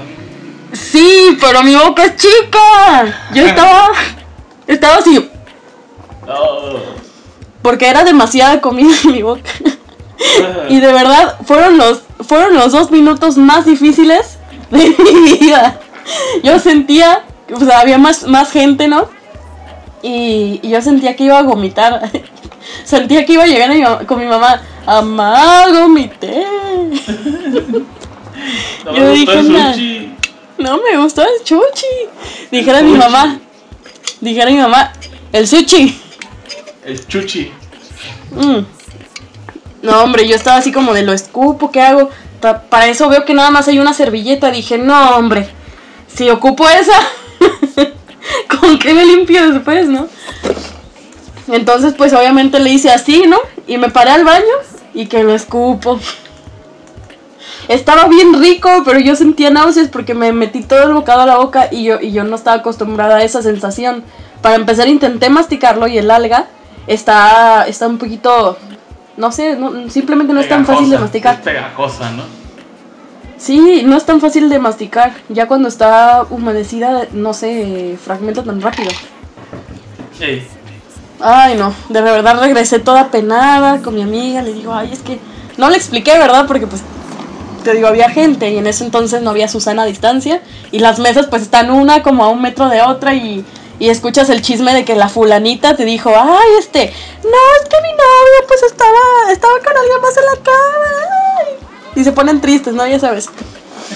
Sí, 0.74 1.38
pero 1.40 1.64
mi 1.64 1.76
boca 1.76 2.06
es 2.06 2.16
chica. 2.16 3.28
Yo 3.34 3.46
estaba, 3.46 3.90
estaba 4.68 4.96
así, 4.98 5.30
Oh. 6.28 6.78
porque 7.62 7.88
era 7.90 8.04
demasiada 8.04 8.62
comida 8.62 8.94
en 9.04 9.12
mi 9.12 9.22
boca. 9.24 9.50
Y 10.70 10.80
de 10.80 10.94
verdad, 10.94 11.36
fueron 11.46 11.78
los, 11.78 12.02
fueron 12.28 12.54
los 12.54 12.72
dos 12.72 12.92
minutos 12.92 13.38
más 13.38 13.66
difíciles 13.66 14.38
de 14.72 14.96
mi 15.14 15.38
vida. 15.38 15.80
Yo 16.44 16.60
sentía, 16.60 17.24
o 17.54 17.60
sea, 17.64 17.80
había 17.80 17.98
más, 17.98 18.24
más 18.28 18.52
gente, 18.52 18.88
¿no? 18.88 19.08
Y, 20.02 20.60
y 20.64 20.70
yo 20.70 20.82
sentía 20.82 21.16
que 21.16 21.26
iba 21.26 21.38
a 21.40 21.44
vomitar. 21.44 22.10
Sentía 22.86 23.26
que 23.26 23.34
iba 23.34 23.44
a 23.44 23.48
llegar 23.48 23.70
a 23.72 23.74
mi 23.74 23.82
ma- 23.82 24.00
con 24.06 24.20
mi 24.20 24.26
mamá, 24.26 24.62
mamá, 24.86 25.66
vomité. 25.72 26.46
No 28.86 28.96
Yo 28.96 29.12
dije, 29.12 29.44
sushi. 29.44 30.16
No 30.58 30.78
me 30.78 30.98
gustó 30.98 31.22
el 31.22 31.44
chuchi. 31.44 31.86
Dijera 32.52 32.82
mi 32.82 32.94
mamá, 32.94 33.40
dijera 34.20 34.50
mi 34.50 34.58
mamá, 34.58 34.94
el 35.32 35.48
sushi. 35.48 36.00
El 36.86 37.08
chuchi. 37.08 37.52
Mm. 38.32 38.66
No, 39.84 40.04
hombre, 40.04 40.28
yo 40.28 40.36
estaba 40.36 40.58
así 40.58 40.72
como 40.72 40.94
de 40.94 41.04
lo 41.04 41.14
escupo, 41.14 41.72
¿qué 41.72 41.82
hago? 41.82 42.10
Pa- 42.42 42.62
para 42.64 42.88
eso 42.88 43.08
veo 43.10 43.24
que 43.26 43.34
nada 43.34 43.52
más 43.52 43.68
hay 43.68 43.80
una 43.80 43.94
servilleta. 43.94 44.52
Dije, 44.52 44.78
no, 44.78 45.16
hombre, 45.18 45.50
si 46.08 46.30
ocupo 46.30 46.68
esa, 46.68 46.98
¿con 48.60 48.80
qué 48.80 48.94
me 48.94 49.06
limpio 49.06 49.52
después, 49.52 49.88
no? 49.88 50.08
Entonces, 51.48 51.94
pues 51.98 52.14
obviamente 52.14 52.60
le 52.60 52.70
hice 52.72 52.92
así, 52.92 53.24
¿no? 53.28 53.38
Y 53.68 53.78
me 53.78 53.90
paré 53.90 54.12
al 54.12 54.24
baño 54.24 54.46
y 54.94 55.08
que 55.08 55.24
lo 55.24 55.34
escupo. 55.34 56.00
Estaba 57.68 58.08
bien 58.08 58.40
rico, 58.42 58.70
pero 58.86 59.00
yo 59.00 59.16
sentía 59.16 59.50
náuseas 59.50 59.88
porque 59.90 60.14
me 60.14 60.34
metí 60.34 60.62
todo 60.64 60.84
el 60.84 60.94
bocado 60.94 61.22
a 61.22 61.26
la 61.26 61.38
boca 61.38 61.70
y 61.72 61.84
yo, 61.86 62.00
y 62.02 62.12
yo 62.12 62.24
no 62.24 62.36
estaba 62.36 62.58
acostumbrada 62.58 63.18
a 63.18 63.24
esa 63.24 63.42
sensación. 63.42 64.04
Para 64.42 64.56
empezar 64.56 64.88
intenté 64.88 65.30
masticarlo 65.30 65.88
y 65.88 65.98
el 65.98 66.10
alga 66.12 66.48
está, 66.88 67.66
está 67.68 67.88
un 67.88 67.98
poquito, 67.98 68.58
no 69.22 69.32
sé, 69.32 69.56
no- 69.56 69.88
simplemente 69.90 70.34
no 70.34 70.40
es 70.42 70.50
tan 70.50 70.66
fácil 70.66 70.90
de 70.90 70.98
masticar. 70.98 71.36
Es 71.36 71.42
pegajosa, 71.42 72.10
¿no? 72.12 72.24
Sí, 73.38 73.84
no 73.86 73.96
es 73.98 74.06
tan 74.06 74.20
fácil 74.20 74.50
de 74.50 74.60
masticar. 74.60 75.14
Ya 75.30 75.48
cuando 75.48 75.68
está 75.68 76.26
humedecida, 76.30 77.08
no 77.14 77.34
se 77.34 77.98
fragmenta 78.04 78.44
tan 78.44 78.60
rápido. 78.62 78.90
Sí. 80.18 80.42
Ay, 81.20 81.56
no, 81.56 81.74
de 81.90 82.02
verdad 82.02 82.40
regresé 82.40 82.80
toda 82.80 83.10
penada 83.12 83.82
con 83.82 83.94
mi 83.96 84.02
amiga. 84.02 84.42
Le 84.42 84.54
digo, 84.54 84.74
ay, 84.74 84.90
es 84.92 85.00
que 85.00 85.20
no 85.58 85.70
le 85.70 85.78
expliqué, 85.78 86.18
¿verdad? 86.18 86.46
Porque 86.48 86.66
pues 86.68 86.82
te 87.64 87.74
digo, 87.76 87.88
había 87.88 88.10
gente 88.10 88.50
y 88.52 88.58
en 88.58 88.66
ese 88.66 88.84
entonces 88.84 89.22
no 89.22 89.30
había 89.30 89.48
Susana 89.48 89.84
a 89.84 89.86
distancia. 89.86 90.42
Y 90.72 90.80
las 90.80 90.98
mesas 91.00 91.28
pues 91.28 91.44
están 91.44 91.70
una 91.72 92.02
como 92.04 92.24
a 92.24 92.30
un 92.30 92.42
metro 92.42 92.70
de 92.70 92.82
otra 92.82 93.14
y, 93.14 93.46
y 93.82 93.90
escuchas 93.90 94.30
el 94.30 94.44
chisme 94.44 94.76
de 94.76 94.86
que 94.86 94.96
la 94.96 95.10
fulanita 95.10 95.76
te 95.76 95.86
dijo, 95.86 96.12
ay, 96.16 96.50
este, 96.60 96.94
no, 97.24 97.30
es 97.60 97.68
que 97.68 97.82
mi 97.82 97.90
novio 97.90 98.48
pues 98.48 98.62
estaba, 98.62 99.32
estaba 99.32 99.54
con 99.58 99.76
alguien 99.76 100.00
más 100.00 100.16
en 100.18 100.26
la 100.26 100.44
cama. 100.44 101.08
ay". 101.40 102.00
Y 102.00 102.04
se 102.04 102.12
ponen 102.12 102.42
tristes, 102.42 102.76
¿no? 102.76 102.86
Ya 102.86 103.00
sabes. 103.00 103.28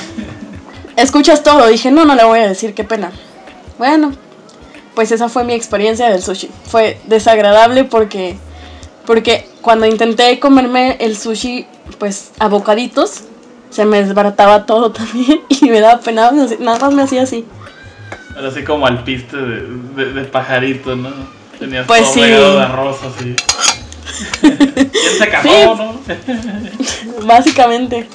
Escuchas 0.95 1.43
todo. 1.43 1.67
Dije, 1.67 1.91
no, 1.91 2.03
no 2.03 2.15
le 2.15 2.23
voy 2.23 2.39
a 2.39 2.47
decir, 2.47 2.73
qué 2.73 2.83
pena. 2.83 3.11
Bueno, 3.77 4.13
pues 4.95 5.11
esa 5.11 5.29
fue 5.29 5.43
mi 5.43 5.53
experiencia 5.53 6.09
del 6.09 6.23
sushi. 6.23 6.49
Fue 6.67 6.99
desagradable 7.05 7.83
porque 7.83 8.37
porque 9.05 9.47
cuando 9.61 9.85
intenté 9.85 10.39
comerme 10.39 10.97
el 10.99 11.15
sushi 11.15 11.67
pues 11.99 12.31
a 12.39 12.47
bocaditos 12.47 13.21
se 13.69 13.85
me 13.85 14.03
desbarataba 14.03 14.65
todo 14.65 14.91
también 14.93 15.41
y 15.47 15.69
me 15.69 15.79
daba 15.79 16.01
pena, 16.01 16.31
nada 16.57 16.79
más 16.79 16.91
me 16.91 17.03
hacía 17.03 17.21
así. 17.21 17.45
Era 18.37 18.47
así 18.49 18.63
como 18.63 18.85
al 18.87 19.03
piste 19.03 19.37
de, 19.37 19.61
de, 19.95 20.13
de 20.13 20.21
pajarito, 20.25 20.95
¿no? 20.95 21.09
Tenías 21.59 21.87
Pues 21.87 22.03
todo 22.03 22.13
sí. 22.13 22.29
de 22.29 22.61
arroz 22.61 22.97
así. 23.03 23.35
¿Quién 24.41 24.91
se 25.17 25.29
cagó, 25.29 25.49
Sí. 26.05 26.13
no? 27.17 27.25
Básicamente. 27.25 28.07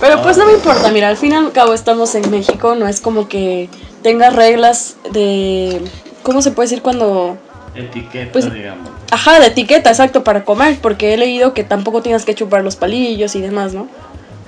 Pero 0.00 0.20
pues 0.22 0.36
no 0.36 0.44
me 0.44 0.52
importa, 0.52 0.90
mira, 0.92 1.08
al 1.08 1.16
fin 1.16 1.32
y 1.32 1.36
al 1.36 1.52
cabo 1.52 1.72
estamos 1.72 2.14
en 2.14 2.30
México, 2.30 2.74
no 2.74 2.86
es 2.86 3.00
como 3.00 3.28
que 3.28 3.70
tengas 4.02 4.34
reglas 4.36 4.96
de 5.12 5.80
¿cómo 6.22 6.42
se 6.42 6.50
puede 6.50 6.68
decir 6.68 6.82
cuando 6.82 7.38
Etiqueta, 7.74 8.32
Pues- 8.32 8.52
digamos. 8.52 8.90
Ajá, 9.10 9.38
de 9.40 9.46
etiqueta, 9.46 9.88
exacto, 9.90 10.22
para 10.24 10.44
comer, 10.44 10.78
porque 10.82 11.14
he 11.14 11.16
leído 11.16 11.54
que 11.54 11.62
tampoco 11.64 12.02
tienes 12.02 12.24
que 12.24 12.34
chupar 12.34 12.62
los 12.64 12.76
palillos 12.76 13.34
y 13.36 13.40
demás, 13.40 13.72
¿no? 13.72 13.86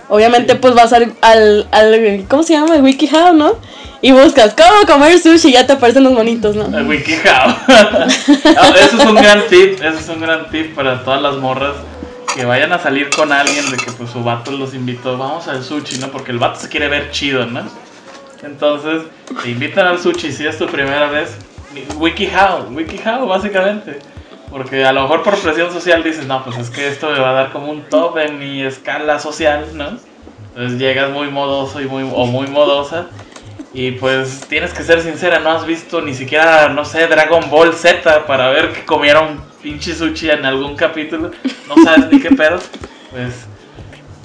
Obviamente, 0.08 0.54
pues 0.56 0.74
vas 0.74 0.92
al, 0.92 1.12
al, 1.22 1.68
al- 1.70 2.24
¿cómo 2.28 2.42
se 2.42 2.54
llama? 2.54 2.76
El 2.76 2.82
WikiHow, 2.82 3.34
¿no? 3.34 3.56
y 4.00 4.12
buscas 4.12 4.54
cómo 4.54 4.86
comer 4.86 5.18
sushi 5.18 5.48
y 5.48 5.52
ya 5.54 5.66
te 5.66 5.72
aparecen 5.72 6.04
los 6.04 6.12
monitos, 6.12 6.54
¿no? 6.54 6.66
El 6.76 6.86
WikiHow. 6.86 7.54
Ese 8.06 8.96
es 8.96 9.04
un 9.04 9.14
gran 9.16 9.42
tip, 9.48 9.82
ese 9.82 9.98
es 9.98 10.08
un 10.08 10.20
gran 10.20 10.48
tip 10.50 10.74
para 10.74 11.02
todas 11.02 11.20
las 11.20 11.34
morras 11.36 11.74
que 12.34 12.44
vayan 12.44 12.72
a 12.72 12.78
salir 12.78 13.10
con 13.10 13.32
alguien 13.32 13.68
de 13.70 13.76
que 13.76 13.90
pues 13.90 14.10
su 14.10 14.22
vato 14.22 14.52
los 14.52 14.72
invitó, 14.74 15.18
vamos 15.18 15.48
al 15.48 15.64
sushi, 15.64 15.98
¿no? 15.98 16.08
Porque 16.08 16.30
el 16.30 16.38
vato 16.38 16.60
se 16.60 16.68
quiere 16.68 16.86
ver 16.88 17.10
chido, 17.10 17.44
¿no? 17.46 17.62
Entonces, 18.44 19.02
te 19.42 19.50
invitan 19.50 19.86
al 19.88 19.98
sushi 19.98 20.30
si 20.30 20.46
es 20.46 20.56
tu 20.58 20.66
primera 20.66 21.08
vez. 21.08 21.30
WikiHow, 21.96 22.68
WikiHow 22.70 23.26
básicamente. 23.26 23.98
Porque 24.50 24.84
a 24.84 24.92
lo 24.92 25.02
mejor 25.02 25.22
por 25.22 25.38
presión 25.38 25.70
social 25.72 26.02
dices, 26.02 26.26
no, 26.26 26.42
pues 26.44 26.56
es 26.58 26.70
que 26.70 26.88
esto 26.88 27.10
me 27.10 27.18
va 27.18 27.30
a 27.30 27.32
dar 27.34 27.52
como 27.52 27.70
un 27.70 27.82
top 27.82 28.18
en 28.18 28.38
mi 28.38 28.62
escala 28.62 29.18
social, 29.18 29.66
¿no? 29.74 29.98
Entonces 30.48 30.78
llegas 30.78 31.10
muy 31.10 31.28
modoso 31.28 31.80
y 31.80 31.86
muy, 31.86 32.02
o 32.02 32.26
muy 32.26 32.46
modosa. 32.46 33.06
Y 33.74 33.92
pues 33.92 34.40
tienes 34.48 34.72
que 34.72 34.82
ser 34.82 35.02
sincera, 35.02 35.38
no 35.40 35.50
has 35.50 35.66
visto 35.66 36.00
ni 36.00 36.14
siquiera, 36.14 36.68
no 36.70 36.84
sé, 36.84 37.06
Dragon 37.06 37.50
Ball 37.50 37.74
Z 37.74 38.26
para 38.26 38.48
ver 38.48 38.72
que 38.72 38.84
comieron 38.84 39.42
pinche 39.62 39.94
sushi 39.94 40.30
en 40.30 40.44
algún 40.44 40.74
capítulo. 40.74 41.30
No 41.68 41.74
sabes 41.84 42.10
ni 42.10 42.20
qué 42.20 42.30
pedo. 42.30 42.58
Pues 43.10 43.46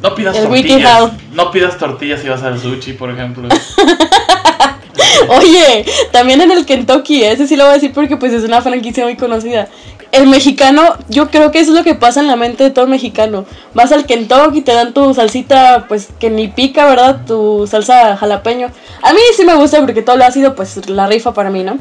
no 0.01 0.15
pidas 0.15 0.37
El 0.37 0.47
tortillas. 0.47 1.11
No 1.33 1.51
pidas 1.51 1.77
tortillas 1.77 2.21
si 2.21 2.29
vas 2.29 2.43
al 2.43 2.59
sushi, 2.59 2.93
por 2.93 3.09
ejemplo. 3.11 3.47
Oye, 5.29 5.85
también 6.11 6.41
en 6.41 6.51
el 6.51 6.65
Kentucky, 6.65 7.23
ese 7.23 7.47
sí 7.47 7.55
lo 7.55 7.63
voy 7.63 7.71
a 7.71 7.75
decir 7.75 7.93
porque 7.93 8.17
pues 8.17 8.33
es 8.33 8.43
una 8.43 8.61
franquicia 8.61 9.05
muy 9.05 9.15
conocida. 9.15 9.69
El 10.13 10.27
mexicano, 10.27 10.95
yo 11.09 11.31
creo 11.31 11.49
que 11.49 11.59
eso 11.59 11.71
es 11.71 11.77
lo 11.77 11.83
que 11.83 11.95
pasa 11.95 12.19
en 12.19 12.27
la 12.27 12.35
mente 12.35 12.63
de 12.63 12.69
todo 12.69 12.85
mexicano. 12.85 13.45
Vas 13.73 13.91
al 13.91 14.05
Kentucky, 14.05 14.61
te 14.61 14.71
dan 14.71 14.93
tu 14.93 15.11
salsita, 15.15 15.87
pues 15.87 16.09
que 16.19 16.29
ni 16.29 16.49
pica, 16.49 16.85
¿verdad? 16.85 17.21
Tu 17.25 17.65
salsa 17.65 18.15
jalapeño. 18.15 18.67
A 19.01 19.11
mí 19.11 19.19
sí 19.35 19.43
me 19.43 19.55
gusta 19.55 19.79
porque 19.79 20.03
todo 20.03 20.15
lo 20.15 20.23
ha 20.23 20.29
sido 20.29 20.53
pues 20.53 20.87
la 20.87 21.07
rifa 21.07 21.33
para 21.33 21.49
mí, 21.49 21.63
¿no? 21.63 21.79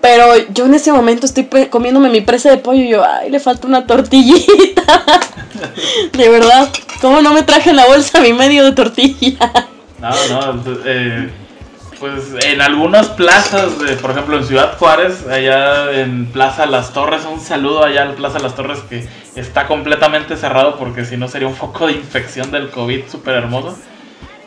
Pero 0.00 0.36
yo 0.54 0.66
en 0.66 0.74
ese 0.74 0.92
momento 0.92 1.26
estoy 1.26 1.46
comiéndome 1.68 2.10
mi 2.10 2.20
presa 2.20 2.48
de 2.48 2.58
pollo 2.58 2.80
y 2.80 2.90
yo, 2.90 3.04
ay, 3.04 3.28
le 3.28 3.40
falta 3.40 3.66
una 3.66 3.88
tortillita. 3.88 5.02
de 6.12 6.28
verdad, 6.28 6.68
¿cómo 7.00 7.20
no 7.22 7.32
me 7.32 7.42
traje 7.42 7.70
en 7.70 7.76
la 7.76 7.86
bolsa 7.86 8.20
mi 8.20 8.34
medio 8.34 8.64
de 8.64 8.70
tortilla? 8.70 9.68
No, 9.98 10.10
no, 10.52 10.62
eh, 10.86 11.28
pues 12.00 12.34
en 12.44 12.60
algunas 12.60 13.08
plazas, 13.08 13.78
de, 13.78 13.94
por 13.96 14.12
ejemplo 14.12 14.36
en 14.36 14.44
Ciudad 14.44 14.76
Juárez, 14.78 15.26
allá 15.26 15.90
en 16.00 16.26
Plaza 16.26 16.66
Las 16.66 16.92
Torres, 16.92 17.22
un 17.30 17.40
saludo 17.40 17.84
allá 17.84 18.04
en 18.04 18.14
Plaza 18.14 18.38
Las 18.38 18.54
Torres 18.54 18.80
que 18.88 19.06
está 19.36 19.66
completamente 19.66 20.36
cerrado 20.36 20.76
porque 20.76 21.04
si 21.04 21.16
no 21.16 21.28
sería 21.28 21.48
un 21.48 21.54
foco 21.54 21.86
de 21.86 21.94
infección 21.94 22.50
del 22.50 22.70
COVID 22.70 23.08
súper 23.08 23.34
hermoso. 23.34 23.76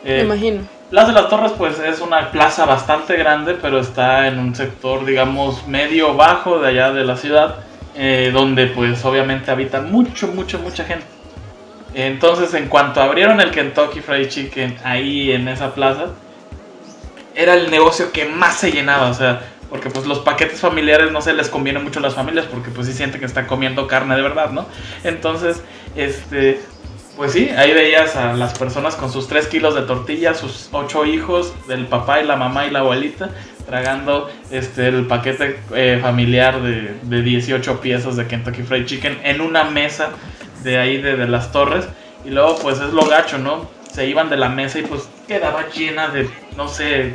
Me 0.04 0.18
Eh, 0.18 0.22
imagino. 0.24 0.62
Plaza 0.90 1.12
las 1.12 1.28
Torres 1.28 1.52
pues 1.56 1.78
es 1.78 2.00
una 2.00 2.30
plaza 2.32 2.66
bastante 2.66 3.16
grande, 3.16 3.56
pero 3.60 3.78
está 3.78 4.26
en 4.28 4.38
un 4.38 4.54
sector 4.54 5.04
digamos 5.04 5.66
medio 5.66 6.14
bajo 6.14 6.58
de 6.58 6.68
allá 6.68 6.92
de 6.92 7.04
la 7.04 7.16
ciudad, 7.16 7.56
eh, 7.94 8.30
donde 8.32 8.66
pues 8.66 9.04
obviamente 9.04 9.50
habita 9.50 9.80
mucho, 9.80 10.28
mucho, 10.28 10.58
mucha 10.58 10.84
gente. 10.84 11.06
Entonces 11.94 12.52
en 12.54 12.68
cuanto 12.68 13.00
abrieron 13.02 13.40
el 13.40 13.50
Kentucky 13.50 14.00
Fried 14.00 14.28
Chicken 14.28 14.76
ahí 14.84 15.32
en 15.32 15.48
esa 15.48 15.74
plaza, 15.74 16.06
era 17.34 17.54
el 17.54 17.70
negocio 17.70 18.12
que 18.12 18.26
más 18.26 18.58
se 18.58 18.72
llenaba, 18.72 19.10
o 19.10 19.14
sea, 19.14 19.42
porque 19.72 19.88
pues 19.88 20.06
los 20.06 20.18
paquetes 20.18 20.60
familiares 20.60 21.12
no 21.12 21.22
se 21.22 21.32
les 21.32 21.48
conviene 21.48 21.78
mucho 21.78 21.98
a 21.98 22.02
las 22.02 22.14
familias 22.14 22.44
porque 22.44 22.70
pues 22.70 22.86
sí 22.86 22.92
sienten 22.92 23.20
que 23.20 23.26
están 23.26 23.46
comiendo 23.46 23.86
carne 23.86 24.14
de 24.16 24.22
verdad, 24.22 24.50
¿no? 24.50 24.66
Entonces, 25.02 25.62
este, 25.96 26.60
pues 27.16 27.32
sí, 27.32 27.48
ahí 27.50 27.72
veías 27.72 28.16
a 28.16 28.34
las 28.34 28.58
personas 28.58 28.96
con 28.96 29.10
sus 29.10 29.28
3 29.28 29.46
kilos 29.46 29.74
de 29.74 29.82
tortilla, 29.82 30.34
sus 30.34 30.68
8 30.72 31.06
hijos, 31.06 31.54
del 31.68 31.86
papá 31.86 32.20
y 32.20 32.26
la 32.26 32.36
mamá 32.36 32.66
y 32.66 32.70
la 32.70 32.80
abuelita, 32.80 33.30
tragando 33.64 34.30
este, 34.50 34.88
el 34.88 35.06
paquete 35.06 35.60
eh, 35.74 35.98
familiar 36.02 36.62
de, 36.62 36.94
de 37.02 37.22
18 37.22 37.80
piezas 37.80 38.16
de 38.16 38.26
Kentucky 38.26 38.62
Fried 38.62 38.84
Chicken 38.84 39.20
en 39.24 39.40
una 39.40 39.64
mesa 39.64 40.10
de 40.62 40.78
ahí 40.78 41.00
de, 41.00 41.16
de 41.16 41.28
las 41.28 41.52
torres. 41.52 41.86
Y 42.24 42.30
luego 42.30 42.56
pues 42.60 42.78
es 42.78 42.92
lo 42.92 43.06
gacho, 43.06 43.38
¿no? 43.38 43.70
Se 43.90 44.06
iban 44.06 44.30
de 44.30 44.36
la 44.36 44.48
mesa 44.48 44.78
y 44.78 44.82
pues 44.82 45.08
quedaba 45.26 45.68
llena 45.70 46.08
de, 46.08 46.28
no 46.56 46.68
sé, 46.68 47.14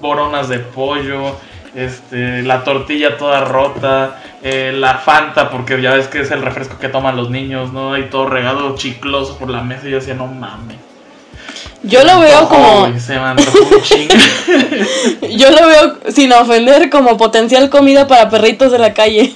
boronas 0.00 0.48
de 0.48 0.58
pollo, 0.58 1.36
este, 1.74 2.42
la 2.42 2.64
tortilla 2.64 3.16
toda 3.16 3.44
rota, 3.44 4.20
eh, 4.42 4.72
la 4.76 4.98
Fanta, 4.98 5.50
porque 5.50 5.80
ya 5.80 5.94
ves 5.94 6.08
que 6.08 6.20
es 6.20 6.30
el 6.30 6.42
refresco 6.42 6.78
que 6.78 6.88
toman 6.88 7.16
los 7.16 7.30
niños, 7.30 7.72
¿no? 7.72 7.96
Y 7.98 8.04
todo 8.04 8.26
regado 8.26 8.74
chicloso 8.76 9.36
por 9.38 9.50
la 9.50 9.62
mesa 9.62 9.88
y 9.88 9.90
yo 9.90 9.96
decía, 9.96 10.14
no 10.14 10.26
mames. 10.26 10.76
Yo 11.82 12.02
lo 12.02 12.20
veo 12.20 12.48
como, 12.48 12.98
se 12.98 13.18
un 13.18 13.36
yo 15.36 15.50
lo 15.50 15.66
veo 15.66 15.98
sin 16.08 16.32
ofender 16.32 16.88
como 16.88 17.18
potencial 17.18 17.68
comida 17.68 18.06
para 18.06 18.30
perritos 18.30 18.72
de 18.72 18.78
la 18.78 18.94
calle. 18.94 19.34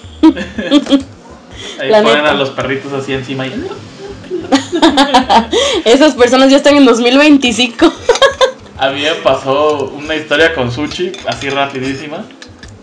Ahí 1.78 1.90
La 1.90 2.02
ponen 2.02 2.18
neta. 2.18 2.30
a 2.30 2.34
los 2.34 2.50
perritos 2.50 2.92
así 2.94 3.12
encima 3.12 3.46
y... 3.46 3.66
Esas 5.84 6.14
personas 6.14 6.50
ya 6.50 6.56
están 6.56 6.76
en 6.76 6.86
2025. 6.86 7.92
A 8.78 8.90
mí 8.90 9.02
me 9.02 9.10
pasó 9.22 9.90
una 9.96 10.14
historia 10.14 10.54
con 10.54 10.70
sushi, 10.70 11.12
así 11.26 11.50
rapidísima. 11.50 12.24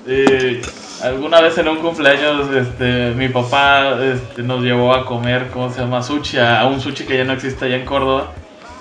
Eh, 0.08 0.62
alguna 1.02 1.40
vez 1.42 1.58
en 1.58 1.68
un 1.70 1.78
cumpleaños, 1.78 2.54
este, 2.54 3.12
mi 3.16 3.30
papá 3.30 3.98
este, 4.04 4.44
nos 4.44 4.62
llevó 4.62 4.94
a 4.94 5.06
comer, 5.06 5.48
¿cómo 5.54 5.72
se 5.72 5.80
llama? 5.80 6.04
Sushi, 6.04 6.38
a, 6.38 6.62
a 6.62 6.68
un 6.68 6.82
sushi 6.82 7.06
que 7.06 7.18
ya 7.18 7.24
no 7.24 7.34
existe 7.34 7.66
allá 7.66 7.78
en 7.78 7.86
Córdoba. 7.86 8.32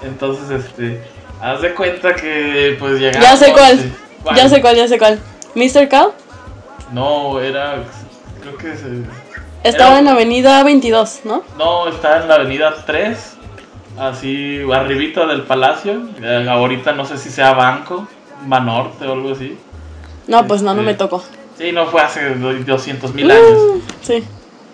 Entonces, 0.02 0.50
este, 0.50 1.00
haz 1.40 1.62
de 1.62 1.72
cuenta 1.74 2.14
que 2.14 2.76
pues 2.80 2.98
llegamos. 3.00 3.22
Ya 3.28 3.36
sé 3.36 3.52
cuál. 3.52 3.78
Ya 4.34 4.48
sé 4.48 4.60
cuál, 4.60 4.76
ya 4.76 4.88
sé 4.88 4.98
cuál. 4.98 5.20
¿Mr. 5.54 5.88
Cow? 5.88 6.12
No, 6.92 7.40
era, 7.40 7.76
creo 8.40 8.56
que 8.56 8.76
se, 8.76 8.86
Estaba 9.62 9.92
Era- 9.92 10.00
en 10.00 10.08
Avenida 10.08 10.62
22, 10.64 11.20
¿no? 11.24 11.42
No, 11.56 11.88
está 11.88 12.20
en 12.20 12.28
la 12.28 12.34
avenida 12.34 12.74
3, 12.84 13.33
así 13.98 14.60
arribita 14.72 15.26
del 15.26 15.42
palacio. 15.42 16.02
Eh, 16.22 16.46
ahorita 16.48 16.92
no 16.92 17.04
sé 17.04 17.18
si 17.18 17.30
sea 17.30 17.52
Banco, 17.52 18.08
Banorte 18.46 19.06
o 19.06 19.12
algo 19.12 19.32
así. 19.32 19.58
No, 20.26 20.46
pues 20.46 20.62
no, 20.62 20.74
no 20.74 20.82
me 20.82 20.94
tocó. 20.94 21.22
Sí, 21.58 21.72
no 21.72 21.86
fue 21.86 22.02
hace 22.02 22.34
200 22.34 23.14
mil 23.14 23.30
años. 23.30 23.52
Mm, 23.52 23.78
sí. 24.02 24.24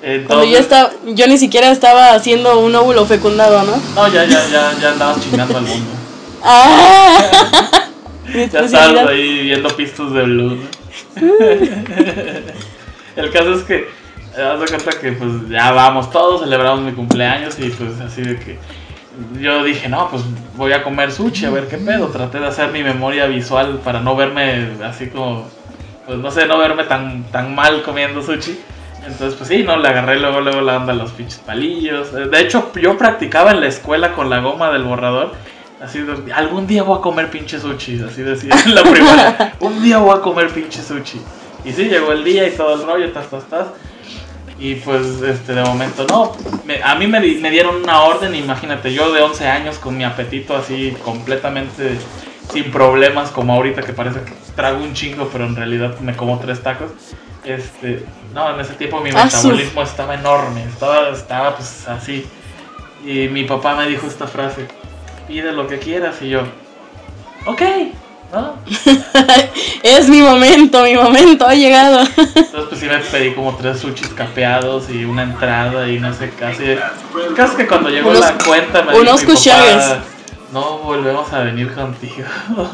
Entonces, 0.03 0.27
Cuando 0.27 0.45
yo 0.47 0.59
estaba, 0.59 0.91
yo 1.07 1.27
ni 1.27 1.37
siquiera 1.37 1.71
estaba 1.71 2.15
haciendo 2.15 2.59
un 2.61 2.75
óvulo 2.75 3.05
fecundado, 3.05 3.63
¿no? 3.65 3.77
No, 3.95 4.09
ya, 4.09 4.25
ya, 4.25 4.49
ya, 4.49 4.73
ya 4.81 4.93
andabas 4.93 5.21
chingando 5.21 5.59
al 5.59 5.65
mundo. 5.65 5.91
¡Ah! 6.43 7.19
Ya 8.33 8.61
estabas 8.61 9.09
ahí 9.09 9.43
viendo 9.43 9.69
pistos 9.77 10.13
de 10.13 10.23
blue. 10.23 10.55
¿no? 10.55 10.63
El 13.17 13.31
caso 13.33 13.55
es 13.55 13.63
que, 13.63 13.89
eh, 14.37 14.43
haz 14.43 14.61
de 14.61 14.67
cuenta 14.67 14.91
que 15.01 15.13
pues 15.13 15.49
ya 15.49 15.73
vamos 15.73 16.11
todos, 16.11 16.43
celebramos 16.43 16.81
mi 16.81 16.93
cumpleaños 16.93 17.59
y 17.59 17.71
pues 17.71 18.01
así 18.01 18.23
de 18.23 18.39
que 18.39 18.59
yo 19.41 19.65
dije, 19.65 19.89
no, 19.89 20.09
pues 20.11 20.23
voy 20.57 20.73
a 20.73 20.83
comer 20.83 21.13
sushi, 21.13 21.47
a 21.47 21.51
ver 21.51 21.69
qué 21.69 21.79
pedo. 21.79 22.09
Traté 22.09 22.39
de 22.39 22.47
hacer 22.47 22.71
mi 22.71 22.83
memoria 22.83 23.27
visual 23.27 23.81
para 23.85 24.01
no 24.01 24.17
verme 24.17 24.69
así 24.85 25.09
como, 25.09 25.49
pues 26.07 26.19
no 26.19 26.31
sé, 26.31 26.47
no 26.47 26.59
verme 26.59 26.85
tan, 26.85 27.25
tan 27.25 27.55
mal 27.55 27.83
comiendo 27.83 28.23
sushi. 28.23 28.59
Entonces, 29.07 29.35
pues 29.35 29.49
sí, 29.49 29.63
no, 29.63 29.77
le 29.77 29.89
agarré 29.89 30.21
luego, 30.21 30.41
luego 30.41 30.61
la 30.61 30.77
onda 30.77 30.93
a 30.93 30.97
los 30.97 31.13
pinches 31.13 31.39
palillos. 31.39 32.13
De 32.13 32.41
hecho, 32.41 32.71
yo 32.81 32.99
practicaba 32.99 33.53
en 33.53 33.61
la 33.61 33.67
escuela 33.67 34.13
con 34.13 34.29
la 34.29 34.41
goma 34.41 34.71
del 34.71 34.85
borrador. 34.85 35.33
Así 35.81 36.01
de, 36.01 36.33
algún 36.33 36.67
día 36.67 36.83
voy 36.83 36.99
a 36.99 37.01
comer 37.01 37.31
pinche 37.31 37.59
sushi, 37.59 38.03
así 38.03 38.23
decía 38.23 38.55
la 38.67 38.83
primaria. 38.83 39.55
Un 39.61 39.83
día 39.83 39.99
voy 39.99 40.17
a 40.17 40.21
comer 40.21 40.49
pinche 40.51 40.83
sushi. 40.83 41.21
Y 41.65 41.73
sí, 41.73 41.85
llegó 41.85 42.13
el 42.13 42.23
día 42.23 42.47
y 42.47 42.51
todo 42.53 42.75
el 42.75 42.87
rollo, 42.87 43.11
tas, 43.13 43.29
tas, 43.29 43.45
tas. 43.45 43.67
Y 44.61 44.75
pues, 44.77 45.23
este, 45.23 45.55
de 45.55 45.63
momento, 45.65 46.07
no. 46.07 46.33
Me- 46.67 46.83
a 46.83 46.95
mí 46.95 47.07
me, 47.07 47.19
me 47.21 47.51
dieron 47.51 47.77
una 47.83 48.03
orden, 48.03 48.35
imagínate, 48.35 48.93
yo 48.93 49.11
de 49.11 49.23
11 49.23 49.49
años 49.49 49.79
con 49.79 49.97
mi 49.97 50.05
apetito 50.05 50.55
así 50.55 50.95
completamente 51.03 51.97
sin 52.53 52.71
problemas, 52.71 53.31
como 53.31 53.55
ahorita 53.55 53.83
que 53.83 53.93
parece 53.95 54.21
que 54.21 54.33
trago 54.55 54.83
un 54.83 54.93
chingo, 54.93 55.29
pero 55.33 55.47
en 55.47 55.57
realidad 55.57 55.99
me 56.01 56.15
como 56.15 56.39
tres 56.39 56.63
tacos. 56.63 56.91
Este, 57.43 58.05
no, 58.35 58.53
en 58.55 58.61
ese 58.61 58.75
tiempo 58.75 59.01
mi 59.01 59.11
Ah, 59.15 59.25
metabolismo 59.25 59.83
estaba 59.83 60.15
enorme, 60.15 60.63
estaba, 60.65 61.09
estaba 61.09 61.57
pues 61.57 61.89
así. 61.89 62.27
Y 63.03 63.29
mi 63.29 63.45
papá 63.45 63.77
me 63.77 63.87
dijo 63.89 64.07
esta 64.07 64.27
frase, 64.27 64.67
pide 65.27 65.53
lo 65.53 65.67
que 65.67 65.79
quieras, 65.79 66.21
y 66.21 66.29
yo, 66.29 66.43
ok, 67.47 67.63
¿no? 68.33 68.55
es 69.83 70.09
mi 70.09 70.21
momento, 70.23 70.83
mi 70.85 70.95
momento 70.95 71.47
ha 71.47 71.55
llegado. 71.55 72.01
Entonces 72.01 72.51
pues 72.69 72.81
sí 72.81 72.87
me 72.87 72.99
pedí 72.99 73.33
como 73.35 73.57
tres 73.57 73.79
sushis 73.81 74.09
capeados 74.09 74.91
y 74.91 75.05
una 75.05 75.23
entrada 75.25 75.89
y 75.89 75.99
no 75.99 76.13
sé 76.15 76.31
casi. 76.31 76.77
Casi 77.37 77.57
que 77.57 77.67
cuando 77.67 77.91
llegó 77.91 78.11
Unos- 78.11 78.21
la 78.21 78.39
cuenta 78.39 78.83
me 78.83 78.99
unos 78.99 79.21
dijo 79.21 79.33
papá, 79.35 79.99
no 80.53 80.79
volvemos 80.79 81.33
a 81.33 81.41
venir 81.41 81.73
contigo. 81.73 82.25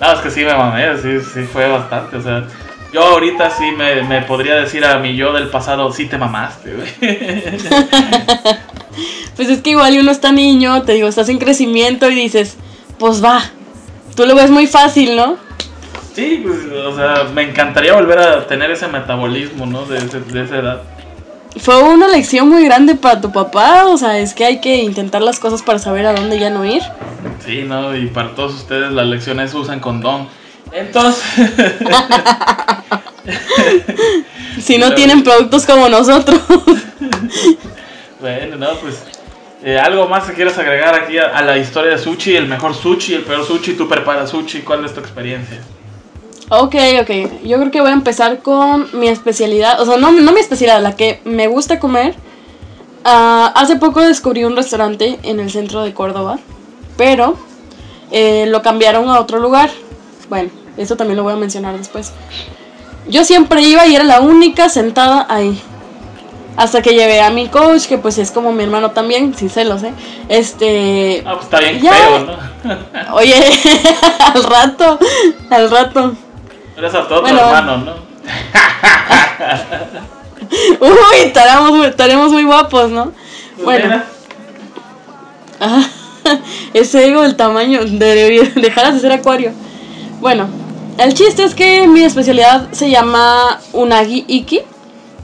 no, 0.00 0.12
es 0.12 0.20
que 0.20 0.30
sí 0.30 0.44
me 0.44 0.54
mamé, 0.54 0.96
sí, 0.98 1.20
sí 1.20 1.42
fue 1.44 1.68
bastante, 1.68 2.16
o 2.16 2.22
sea. 2.22 2.44
Yo 2.92 3.02
ahorita 3.02 3.50
sí 3.50 3.72
me, 3.72 4.02
me 4.04 4.22
podría 4.22 4.54
decir 4.54 4.84
a 4.84 4.98
mi 4.98 5.16
yo 5.16 5.32
del 5.32 5.48
pasado, 5.48 5.90
sí 5.92 6.06
te 6.06 6.16
mamaste, 6.16 6.74
güey. 6.74 6.88
Pues 9.36 9.48
es 9.48 9.62
que 9.62 9.70
igual 9.70 9.94
y 9.94 9.98
uno 9.98 10.12
está 10.12 10.30
niño, 10.30 10.82
te 10.82 10.92
digo, 10.92 11.08
estás 11.08 11.28
en 11.28 11.38
crecimiento 11.38 12.08
y 12.08 12.14
dices, 12.14 12.56
pues 12.98 13.22
va, 13.22 13.42
Tú 14.14 14.24
lo 14.26 14.34
ves 14.36 14.50
muy 14.50 14.68
fácil, 14.68 15.16
¿no? 15.16 15.36
Sí, 16.14 16.40
pues, 16.46 16.58
o 16.72 16.94
sea, 16.94 17.24
me 17.34 17.42
encantaría 17.42 17.94
volver 17.94 18.18
a 18.20 18.46
tener 18.46 18.70
ese 18.70 18.86
metabolismo, 18.86 19.66
¿no? 19.66 19.84
De, 19.86 19.98
ese- 19.98 20.20
de 20.20 20.44
esa 20.44 20.58
edad. 20.58 20.82
Fue 21.56 21.82
una 21.82 22.06
lección 22.08 22.48
muy 22.48 22.64
grande 22.64 22.94
para 22.94 23.20
tu 23.20 23.32
papá, 23.32 23.86
o 23.86 23.96
sea, 23.96 24.18
es 24.18 24.34
que 24.34 24.44
hay 24.44 24.60
que 24.60 24.76
intentar 24.76 25.22
las 25.22 25.40
cosas 25.40 25.62
para 25.62 25.80
saber 25.80 26.06
a 26.06 26.12
dónde 26.12 26.38
ya 26.38 26.50
no 26.50 26.64
ir. 26.64 26.82
Sí, 27.44 27.64
¿no? 27.66 27.96
Y 27.96 28.06
para 28.06 28.34
todos 28.36 28.54
ustedes 28.54 28.92
las 28.92 29.06
lecciones 29.06 29.52
usan 29.54 29.80
condón. 29.80 30.28
Entonces, 30.72 31.22
Si 34.60 34.78
no 34.78 34.92
tienen 34.94 35.24
productos 35.24 35.66
como 35.66 35.88
nosotros. 35.88 36.40
bueno, 38.20 38.56
no, 38.56 38.68
pues... 38.80 39.02
eh, 39.64 39.78
¿Algo 39.78 40.06
más 40.08 40.24
que 40.24 40.34
quieras 40.34 40.58
agregar 40.58 40.94
aquí 40.94 41.18
a, 41.18 41.40
la 41.42 41.56
historia 41.56 41.92
de 41.92 41.98
sushi? 41.98 42.36
El 42.36 42.46
mejor 42.46 42.74
sushi, 42.74 43.14
el 43.14 43.22
peor 43.22 43.44
sushi, 43.44 43.72
tú 43.74 43.88
preparas 43.88 44.30
sushi, 44.30 44.60
¿cuál 44.60 44.84
es 44.84 44.92
tu 44.92 45.00
experiencia? 45.00 45.60
Ok, 46.50 46.74
ok. 47.00 47.42
Yo 47.44 47.58
creo 47.58 47.70
que 47.70 47.80
voy 47.80 47.90
a 47.90 47.94
empezar 47.94 48.42
con 48.42 48.88
mi 48.92 49.08
especialidad. 49.08 49.80
O 49.80 49.86
sea, 49.86 49.96
no, 49.96 50.12
no 50.12 50.32
mi 50.32 50.40
especialidad, 50.40 50.82
la 50.82 50.94
que 50.94 51.20
me 51.24 51.46
gusta 51.46 51.80
comer. 51.80 52.14
Ah, 53.04 53.52
hace 53.56 53.76
poco 53.76 54.00
descubrí 54.00 54.44
un 54.44 54.56
restaurante 54.56 55.18
en 55.22 55.40
el 55.40 55.50
centro 55.50 55.82
de 55.82 55.92
Córdoba, 55.94 56.38
pero 56.96 57.36
eh, 58.10 58.46
lo 58.46 58.62
cambiaron 58.62 59.08
a 59.08 59.18
otro 59.18 59.38
lugar. 59.38 59.70
Bueno, 60.28 60.50
eso 60.76 60.96
también 60.96 61.16
lo 61.16 61.22
voy 61.22 61.32
a 61.32 61.36
mencionar 61.36 61.76
después. 61.76 62.12
Yo 63.08 63.24
siempre 63.24 63.62
iba 63.62 63.86
y 63.86 63.94
era 63.94 64.04
la 64.04 64.20
única 64.20 64.68
sentada 64.68 65.26
ahí. 65.28 65.60
Hasta 66.56 66.82
que 66.82 66.94
llevé 66.94 67.20
a 67.20 67.30
mi 67.30 67.48
coach, 67.48 67.86
que 67.86 67.98
pues 67.98 68.16
es 68.18 68.30
como 68.30 68.52
mi 68.52 68.62
hermano 68.62 68.92
también, 68.92 69.34
sí 69.34 69.48
se 69.48 69.64
lo 69.64 69.76
sé. 69.78 69.92
Este. 70.28 71.22
Ah, 71.26 71.32
pues 71.34 71.44
está 71.46 71.58
bien 71.60 71.80
Ya. 71.80 71.92
feo, 71.92 72.18
¿no? 72.20 72.36
Oye, 73.14 73.34
al 74.34 74.44
rato, 74.44 74.98
al 75.50 75.70
rato. 75.70 76.14
Eres 76.76 76.94
a 76.94 77.08
todo 77.08 77.22
Bueno. 77.22 77.38
tu 77.40 77.44
hermano, 77.46 77.76
¿no? 77.78 77.92
Uy, 80.80 81.18
estaremos, 81.24 81.70
muy- 81.72 81.86
estaremos 81.86 82.32
muy 82.32 82.44
guapos, 82.44 82.90
¿no? 82.90 83.12
Bueno, 83.62 84.02
ajá, 85.60 85.88
ese 86.72 87.06
ego, 87.06 87.24
el 87.24 87.36
tamaño, 87.36 87.80
debería 87.84 88.44
dejar 88.54 88.92
de 88.94 89.00
ser 89.00 89.12
acuario. 89.12 89.52
Bueno, 90.20 90.48
el 90.98 91.14
chiste 91.14 91.44
es 91.44 91.54
que 91.54 91.86
mi 91.86 92.02
especialidad 92.02 92.68
se 92.72 92.90
llama 92.90 93.60
Unagi 93.72 94.24
Iki, 94.26 94.60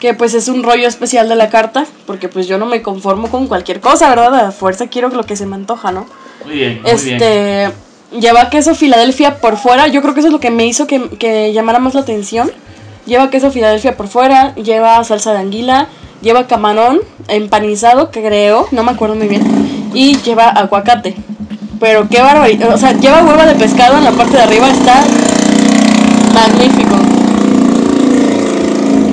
que 0.01 0.15
pues 0.15 0.35
es 0.35 0.49
un 0.49 0.63
rollo 0.63 0.89
especial 0.89 1.29
de 1.29 1.37
la 1.37 1.51
carta, 1.51 1.87
porque 2.07 2.29
pues 2.29 2.49
yo 2.49 2.59
no 2.59 2.67
me 2.67 2.83
conformo 2.83 3.29
con 3.29 3.47
cualquier 3.47 3.81
cosa, 3.81 4.09
¿verdad? 4.09 4.35
A 4.47 4.51
fuerza 4.51 4.89
quiero 4.89 5.09
lo 5.11 5.25
que 5.25 5.37
se 5.37 5.47
me 5.47 5.55
antoja, 5.55 5.93
¿no? 5.93 6.07
Muy 6.45 6.55
bien, 6.55 6.81
muy 6.83 6.91
bien. 6.91 6.97
Este, 6.97 7.71
lleva 8.19 8.51
queso 8.51 8.75
Filadelfia 8.75 9.37
por 9.37 9.57
fuera. 9.57 9.87
Yo 9.89 10.01
creo 10.03 10.15
que 10.15 10.21
eso 10.21 10.29
es 10.29 10.33
lo 10.33 10.41
que 10.41 10.51
me 10.51 10.67
hizo 10.67 10.87
que, 10.87 11.11
que 11.11 11.53
llamara 11.53 11.79
más 11.79 11.95
la 11.95 12.01
atención. 12.01 12.51
Lleva 13.07 13.31
queso 13.31 13.51
Filadelfia 13.51 13.97
por 13.97 14.09
fuera, 14.09 14.55
lleva 14.55 15.03
salsa 15.05 15.33
de 15.33 15.39
anguila, 15.39 15.89
lleva 16.23 16.47
camarón 16.47 17.01
empanizado, 17.29 18.11
creo, 18.11 18.69
no 18.73 18.83
me 18.83 18.93
acuerdo 18.93 19.15
muy 19.17 19.29
bien, 19.29 19.43
y 19.95 20.17
lleva 20.19 20.49
aguacate. 20.49 21.17
Pero 21.79 22.09
qué 22.09 22.21
barbaridad, 22.21 22.75
o 22.75 22.79
sea, 22.79 22.93
lleva 22.93 23.23
hueva 23.23 23.47
de 23.47 23.55
pescado 23.55 23.97
en 23.97 24.05
la 24.05 24.13
parte 24.13 24.37
de 24.37 24.43
arriba, 24.43 24.69
está 24.69 25.03
magnífico. 26.35 27.10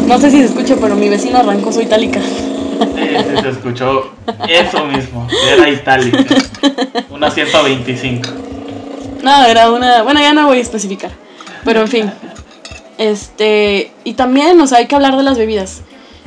No 0.07 0.17
sé 0.17 0.31
si 0.31 0.39
se 0.39 0.45
escucha, 0.45 0.77
pero 0.79 0.95
mi 0.95 1.09
vecino 1.09 1.39
arrancó 1.39 1.71
su 1.71 1.81
itálica. 1.81 2.21
Sí, 2.21 2.87
sí, 2.95 3.41
se 3.41 3.49
escuchó 3.49 4.13
eso 4.47 4.85
mismo. 4.85 5.27
Era 5.51 5.69
itálica. 5.69 6.35
Una 7.09 7.29
125. 7.29 8.29
No, 9.21 9.45
era 9.45 9.69
una. 9.69 10.03
Bueno, 10.03 10.21
ya 10.21 10.33
no 10.33 10.47
voy 10.47 10.59
a 10.59 10.61
especificar. 10.61 11.11
Pero 11.65 11.81
en 11.81 11.87
fin. 11.89 12.11
Este. 12.97 13.91
Y 14.05 14.13
también, 14.13 14.59
o 14.61 14.67
sea, 14.67 14.77
hay 14.77 14.87
que 14.87 14.95
hablar 14.95 15.17
de 15.17 15.23
las 15.23 15.37
bebidas. 15.37 15.81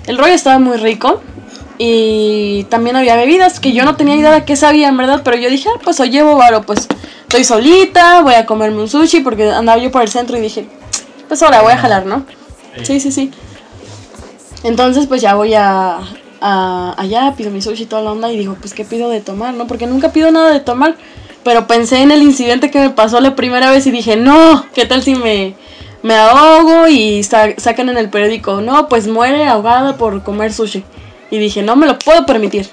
El 0.07 0.19
rollo 0.19 0.35
estaba 0.35 0.59
muy 0.59 0.77
rico. 0.77 1.23
Y 1.79 2.65
también 2.65 2.97
había 2.97 3.17
bebidas 3.17 3.59
que 3.59 3.73
yo 3.73 3.87
no 3.87 3.97
tenía 3.97 4.15
idea 4.15 4.33
de 4.33 4.45
qué 4.45 4.55
sabían, 4.55 4.99
¿verdad? 4.99 5.23
Pero 5.25 5.39
yo 5.39 5.49
dije, 5.49 5.71
ah, 5.75 5.81
pues 5.83 5.99
hoy 5.99 6.11
llevo 6.11 6.37
varo, 6.37 6.61
pues 6.61 6.87
estoy 7.23 7.43
solita, 7.43 8.21
voy 8.21 8.35
a 8.35 8.45
comerme 8.45 8.83
un 8.83 8.89
sushi 8.89 9.21
porque 9.21 9.51
andaba 9.51 9.81
yo 9.81 9.91
por 9.91 10.03
el 10.03 10.09
centro 10.09 10.37
y 10.37 10.43
dije, 10.43 10.67
pues 11.27 11.43
ahora 11.43 11.63
voy 11.63 11.73
a 11.73 11.79
jalar, 11.79 12.05
¿no? 12.05 12.27
Sí, 12.83 13.01
sí, 13.01 13.11
sí. 13.11 13.31
Entonces, 14.63 15.07
pues 15.07 15.23
ya 15.23 15.35
voy 15.35 15.55
a, 15.55 15.99
a- 16.41 16.95
allá, 16.99 17.35
pido 17.37 17.51
mi 17.51 17.63
sushi 17.63 17.85
y 17.85 17.87
toda 17.87 18.03
la 18.03 18.13
onda 18.13 18.31
y 18.33 18.39
digo, 18.39 18.57
pues 18.61 18.75
qué 18.75 18.85
pido 18.85 19.09
de 19.09 19.21
tomar, 19.21 19.55
¿no? 19.55 19.67
Porque 19.67 19.87
nunca 19.87 20.13
pido 20.13 20.31
nada 20.31 20.51
de 20.53 20.61
tomar. 20.61 20.97
Pero 21.43 21.67
pensé 21.67 22.03
en 22.03 22.11
el 22.11 22.23
incidente 22.23 22.71
que 22.71 22.79
me 22.81 22.91
pasó 22.91 23.21
la 23.21 23.35
primera 23.35 23.71
vez 23.71 23.87
y 23.87 23.91
dije, 23.91 24.17
no, 24.17 24.67
¿qué 24.75 24.85
tal 24.85 25.03
si 25.03 25.15
me, 25.15 25.55
me 26.03 26.15
ahogo 26.15 26.87
y 26.89 27.23
sa- 27.23 27.57
sacan 27.57 27.89
en 27.89 27.97
el 27.97 28.11
periódico, 28.11 28.61
no, 28.61 28.89
pues 28.89 29.09
muere 29.09 29.47
ahogada 29.47 29.97
por 29.97 30.23
comer 30.23 30.53
sushi? 30.53 30.85
Y 31.31 31.39
dije, 31.39 31.63
no 31.63 31.77
me 31.77 31.87
lo 31.87 31.99
puedo 31.99 32.27
permitir. 32.27 32.69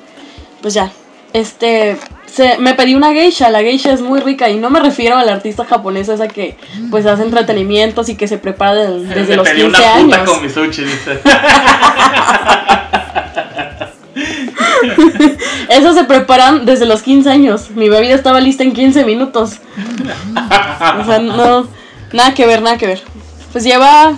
Pues 0.62 0.74
ya, 0.74 0.92
este, 1.32 1.98
se, 2.28 2.58
me 2.60 2.74
pedí 2.76 2.94
una 2.96 3.12
geisha, 3.14 3.50
la 3.50 3.62
geisha 3.62 3.92
es 3.92 4.02
muy 4.02 4.20
rica 4.20 4.50
y 4.50 4.58
no 4.58 4.70
me 4.70 4.80
refiero 4.80 5.18
a 5.18 5.26
la 5.26 5.34
artista 5.34 5.66
japonesa 5.66 6.14
esa 6.14 6.28
que 6.28 6.56
pues 6.92 7.06
hace 7.08 7.24
entretenimientos 7.24 8.10
y 8.10 8.16
que 8.16 8.28
se 8.28 8.38
prepara 8.38 8.76
del- 8.76 9.08
desde 9.10 9.32
Me 9.32 9.36
los 9.38 9.48
pedí 9.50 9.62
15 9.64 9.68
una 9.68 9.78
puta 9.80 9.94
años. 10.18 10.30
con 10.30 10.44
mi 10.44 10.50
sushi, 10.50 10.84
dice. 10.84 11.20
Eso 15.70 15.94
se 15.94 16.04
preparan 16.06 16.66
desde 16.66 16.86
los 16.86 17.02
15 17.02 17.30
años. 17.30 17.70
Mi 17.72 17.90
bebida 17.90 18.16
estaba 18.16 18.40
lista 18.40 18.64
en 18.64 18.74
15 18.74 19.06
minutos. 19.06 19.60
O 21.02 21.06
sea, 21.06 21.20
no, 21.20 21.68
nada 22.14 22.34
que 22.34 22.46
ver, 22.46 22.62
nada 22.62 22.78
que 22.78 22.88
ver. 22.88 23.02
Pues 23.52 23.64
lleva, 23.64 24.14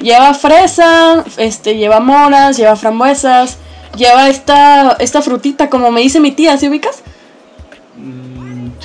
lleva 0.00 0.34
fresa, 0.34 1.24
este, 1.36 1.76
lleva 1.76 2.00
moras, 2.00 2.56
lleva 2.56 2.76
frambuesas, 2.76 3.58
lleva 3.96 4.28
esta, 4.28 4.96
esta 5.00 5.22
frutita, 5.22 5.68
como 5.70 5.90
me 5.90 6.00
dice 6.00 6.20
mi 6.20 6.32
tía, 6.32 6.56
¿sí 6.58 6.68
ubicas? 6.68 7.02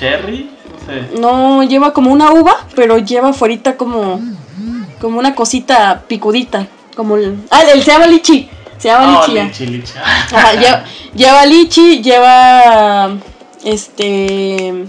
Cherry, 0.00 0.48
no 0.72 0.86
sé. 0.86 1.20
No, 1.20 1.62
lleva 1.62 1.92
como 1.92 2.10
una 2.10 2.32
uva, 2.32 2.56
pero 2.74 2.96
lleva 2.98 3.34
fuerita 3.34 3.76
como, 3.76 4.18
como 4.98 5.18
una 5.18 5.34
cosita 5.34 6.04
picudita, 6.08 6.66
como 6.96 7.16
el, 7.16 7.36
ah, 7.50 7.62
el 7.72 7.82
se 7.82 7.90
llama 7.90 8.06
lichi, 8.06 8.48
se 8.78 8.88
llama 8.88 9.20
Oh, 9.20 9.26
lichi 9.26 9.66
lichi, 9.66 9.66
lichi. 9.66 9.92
Ajá, 10.32 10.54
lleva, 10.54 10.84
lleva 11.14 11.44
lichi, 11.44 12.02
lleva 12.02 13.10
este 13.62 14.86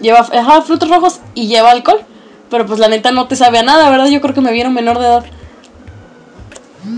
lleva 0.00 0.18
ajá, 0.18 0.62
frutos 0.62 0.88
rojos 0.88 1.20
y 1.36 1.46
lleva 1.46 1.70
alcohol. 1.70 2.00
Pero 2.50 2.66
pues 2.66 2.80
la 2.80 2.88
neta 2.88 3.12
no 3.12 3.28
te 3.28 3.36
sabe 3.36 3.60
a 3.60 3.62
nada, 3.62 3.88
¿verdad? 3.90 4.08
Yo 4.08 4.20
creo 4.20 4.34
que 4.34 4.40
me 4.40 4.52
vieron 4.52 4.74
menor 4.74 4.98
de 4.98 5.06
edad. 5.06 5.24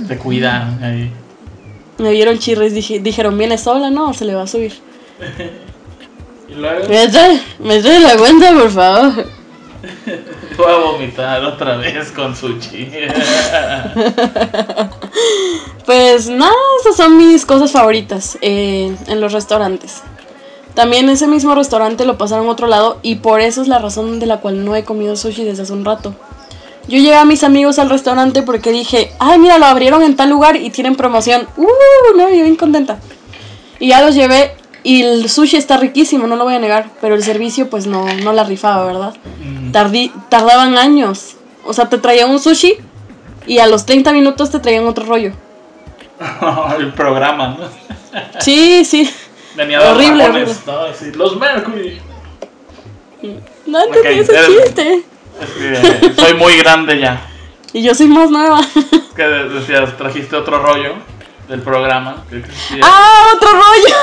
Se 0.08 0.16
cuidaron 0.16 0.82
ahí. 0.82 1.12
Me 1.98 2.10
vieron 2.10 2.38
chirres, 2.38 2.74
dije, 2.74 2.98
dijeron, 2.98 3.38
viene 3.38 3.56
sola, 3.58 3.90
no, 3.90 4.14
se 4.14 4.24
le 4.24 4.34
va 4.34 4.42
a 4.42 4.46
subir. 4.46 4.72
Y 6.54 6.60
luego 6.60 6.88
Me 6.88 7.08
trae, 7.08 7.40
me 7.58 7.80
trae 7.80 8.00
la 8.00 8.16
cuenta, 8.16 8.52
por 8.52 8.70
favor. 8.70 9.26
voy 10.56 10.72
a 10.72 10.76
vomitar 10.76 11.44
otra 11.44 11.76
vez 11.76 12.10
con 12.12 12.34
sushi. 12.34 12.90
Pues 15.86 16.30
nada, 16.30 16.54
esas 16.80 16.96
son 16.96 17.18
mis 17.18 17.44
cosas 17.44 17.70
favoritas 17.70 18.38
eh, 18.40 18.96
en 19.06 19.20
los 19.20 19.34
restaurantes. 19.34 20.02
También 20.72 21.10
ese 21.10 21.26
mismo 21.26 21.54
restaurante 21.54 22.06
lo 22.06 22.16
pasaron 22.16 22.46
a 22.46 22.50
otro 22.50 22.66
lado 22.66 22.98
y 23.02 23.16
por 23.16 23.42
eso 23.42 23.60
es 23.60 23.68
la 23.68 23.78
razón 23.78 24.18
de 24.18 24.24
la 24.24 24.38
cual 24.38 24.64
no 24.64 24.74
he 24.74 24.84
comido 24.84 25.14
sushi 25.14 25.44
desde 25.44 25.64
hace 25.64 25.74
un 25.74 25.84
rato. 25.84 26.14
Yo 26.88 26.98
llevé 26.98 27.16
a 27.16 27.26
mis 27.26 27.44
amigos 27.44 27.78
al 27.78 27.90
restaurante 27.90 28.42
porque 28.42 28.72
dije, 28.72 29.12
ay 29.18 29.38
mira, 29.38 29.58
lo 29.58 29.66
abrieron 29.66 30.02
en 30.02 30.16
tal 30.16 30.30
lugar 30.30 30.56
y 30.56 30.70
tienen 30.70 30.96
promoción. 30.96 31.46
Uh, 31.58 32.16
no, 32.16 32.30
yo 32.30 32.42
bien 32.42 32.56
contenta. 32.56 32.98
Y 33.78 33.88
ya 33.88 34.00
los 34.00 34.14
llevé 34.14 34.56
y 34.84 35.02
el 35.02 35.28
sushi 35.28 35.56
está 35.56 35.76
riquísimo, 35.78 36.26
no 36.28 36.36
lo 36.36 36.44
voy 36.44 36.54
a 36.54 36.58
negar, 36.60 36.90
pero 37.00 37.14
el 37.16 37.22
servicio 37.24 37.68
pues 37.68 37.86
no, 37.88 38.06
no 38.22 38.32
la 38.32 38.44
rifaba, 38.44 38.84
¿verdad? 38.86 39.14
Mm, 39.42 39.72
Tardí, 39.72 40.12
tardaban 40.28 40.78
años. 40.78 41.34
O 41.66 41.72
sea, 41.72 41.88
te 41.88 41.98
traían 41.98 42.30
un 42.30 42.38
sushi 42.38 42.76
y 43.46 43.58
a 43.58 43.66
los 43.66 43.84
30 43.86 44.12
minutos 44.12 44.50
te 44.50 44.60
traían 44.60 44.86
otro 44.86 45.04
rollo. 45.06 45.32
El 46.78 46.92
programa, 46.92 47.56
¿no? 47.58 47.68
Sí, 48.40 48.84
sí. 48.84 49.10
Venía 49.56 49.80
de 49.80 49.88
Horrible, 49.88 50.26
Ramones, 50.26 50.60
¿no? 50.66 51.16
Los 51.16 51.36
Mercury. 51.36 51.98
No 53.66 53.82
entendí 53.84 54.20
Ok, 54.20 54.28
ese 54.28 54.32
eres- 54.36 54.64
chiste. 54.64 55.04
Es 55.40 55.50
que 55.50 55.72
eh, 56.06 56.12
soy 56.16 56.34
muy 56.34 56.56
grande 56.58 56.98
ya. 57.00 57.26
Y 57.72 57.82
yo 57.82 57.94
soy 57.94 58.06
más 58.06 58.30
nueva. 58.30 58.60
Que 59.16 59.22
de- 59.22 59.48
decías, 59.48 59.96
trajiste 59.96 60.36
otro 60.36 60.58
rollo 60.62 60.94
del 61.48 61.62
programa. 61.62 62.24
Que. 62.28 62.42
¡Ah, 62.82 63.26
otro 63.36 63.48
rollo! 63.52 63.94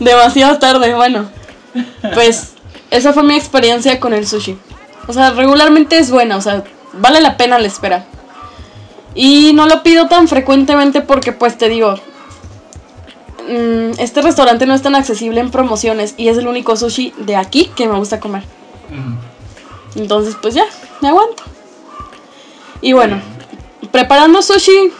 Demasiado 0.00 0.58
tarde, 0.58 0.94
bueno. 0.94 1.28
Pues 2.14 2.54
esa 2.90 3.12
fue 3.12 3.22
mi 3.22 3.36
experiencia 3.36 4.00
con 4.00 4.14
el 4.14 4.26
sushi. 4.26 4.58
O 5.06 5.12
sea, 5.12 5.30
regularmente 5.30 5.98
es 5.98 6.10
buena, 6.10 6.36
o 6.36 6.40
sea, 6.40 6.64
vale 6.94 7.20
la 7.20 7.36
pena 7.36 7.58
la 7.58 7.66
espera. 7.66 8.06
Y 9.14 9.52
no 9.54 9.66
lo 9.66 9.82
pido 9.82 10.08
tan 10.08 10.28
frecuentemente 10.28 11.00
porque, 11.00 11.32
pues 11.32 11.56
te 11.56 11.68
digo, 11.68 11.94
mm, 13.48 13.98
este 13.98 14.20
restaurante 14.22 14.66
no 14.66 14.74
es 14.74 14.82
tan 14.82 14.94
accesible 14.94 15.40
en 15.40 15.50
promociones 15.50 16.14
y 16.16 16.28
es 16.28 16.36
el 16.36 16.48
único 16.48 16.76
sushi 16.76 17.14
de 17.18 17.36
aquí 17.36 17.70
que 17.74 17.86
me 17.86 17.96
gusta 17.96 18.20
comer. 18.20 18.42
Entonces, 19.94 20.36
pues 20.40 20.54
ya, 20.54 20.64
me 21.00 21.08
aguanto. 21.08 21.42
Y 22.82 22.92
bueno, 22.92 23.20
preparando 23.90 24.42
sushi, 24.42 24.92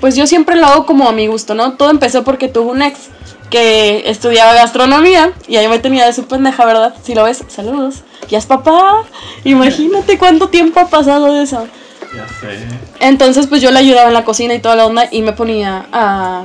pues 0.00 0.16
yo 0.16 0.26
siempre 0.26 0.56
lo 0.56 0.66
hago 0.66 0.86
como 0.86 1.08
a 1.08 1.12
mi 1.12 1.26
gusto, 1.26 1.54
¿no? 1.54 1.72
Todo 1.74 1.90
empezó 1.90 2.24
porque 2.24 2.48
tuve 2.48 2.70
un 2.70 2.82
ex 2.82 3.08
que 3.50 4.08
estudiaba 4.10 4.54
gastronomía 4.54 5.32
y 5.46 5.56
ahí 5.56 5.68
me 5.68 5.78
tenía 5.78 6.06
de 6.06 6.12
su 6.12 6.26
pendeja, 6.26 6.64
¿verdad? 6.64 6.94
Si 7.02 7.14
lo 7.14 7.24
ves, 7.24 7.42
saludos. 7.48 8.02
Ya 8.28 8.38
es 8.38 8.46
papá. 8.46 9.04
Imagínate 9.44 10.18
cuánto 10.18 10.48
tiempo 10.48 10.80
ha 10.80 10.88
pasado 10.88 11.32
de 11.32 11.42
eso. 11.42 11.66
Ya 12.14 12.26
sé. 12.40 12.58
Entonces, 13.00 13.46
pues 13.46 13.62
yo 13.62 13.70
le 13.70 13.78
ayudaba 13.78 14.08
en 14.08 14.14
la 14.14 14.24
cocina 14.24 14.54
y 14.54 14.60
toda 14.60 14.76
la 14.76 14.86
onda 14.86 15.08
y 15.10 15.22
me 15.22 15.32
ponía 15.32 15.86
a, 15.92 16.44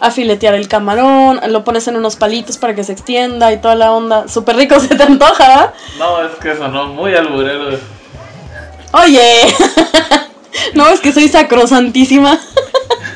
a 0.00 0.10
filetear 0.10 0.54
el 0.54 0.68
camarón, 0.68 1.40
lo 1.48 1.64
pones 1.64 1.88
en 1.88 1.96
unos 1.96 2.16
palitos 2.16 2.58
para 2.58 2.74
que 2.74 2.84
se 2.84 2.92
extienda 2.92 3.52
y 3.52 3.58
toda 3.58 3.74
la 3.74 3.92
onda. 3.92 4.28
Súper 4.28 4.56
rico, 4.56 4.78
se 4.80 4.94
te 4.94 5.02
antoja. 5.02 5.72
No, 5.98 6.22
es 6.24 6.34
que 6.36 6.56
sonó 6.56 6.86
muy 6.88 7.14
alburero. 7.14 7.78
Oye, 8.92 9.54
no, 10.74 10.88
es 10.88 11.00
que 11.00 11.12
soy 11.12 11.28
sacrosantísima. 11.28 12.38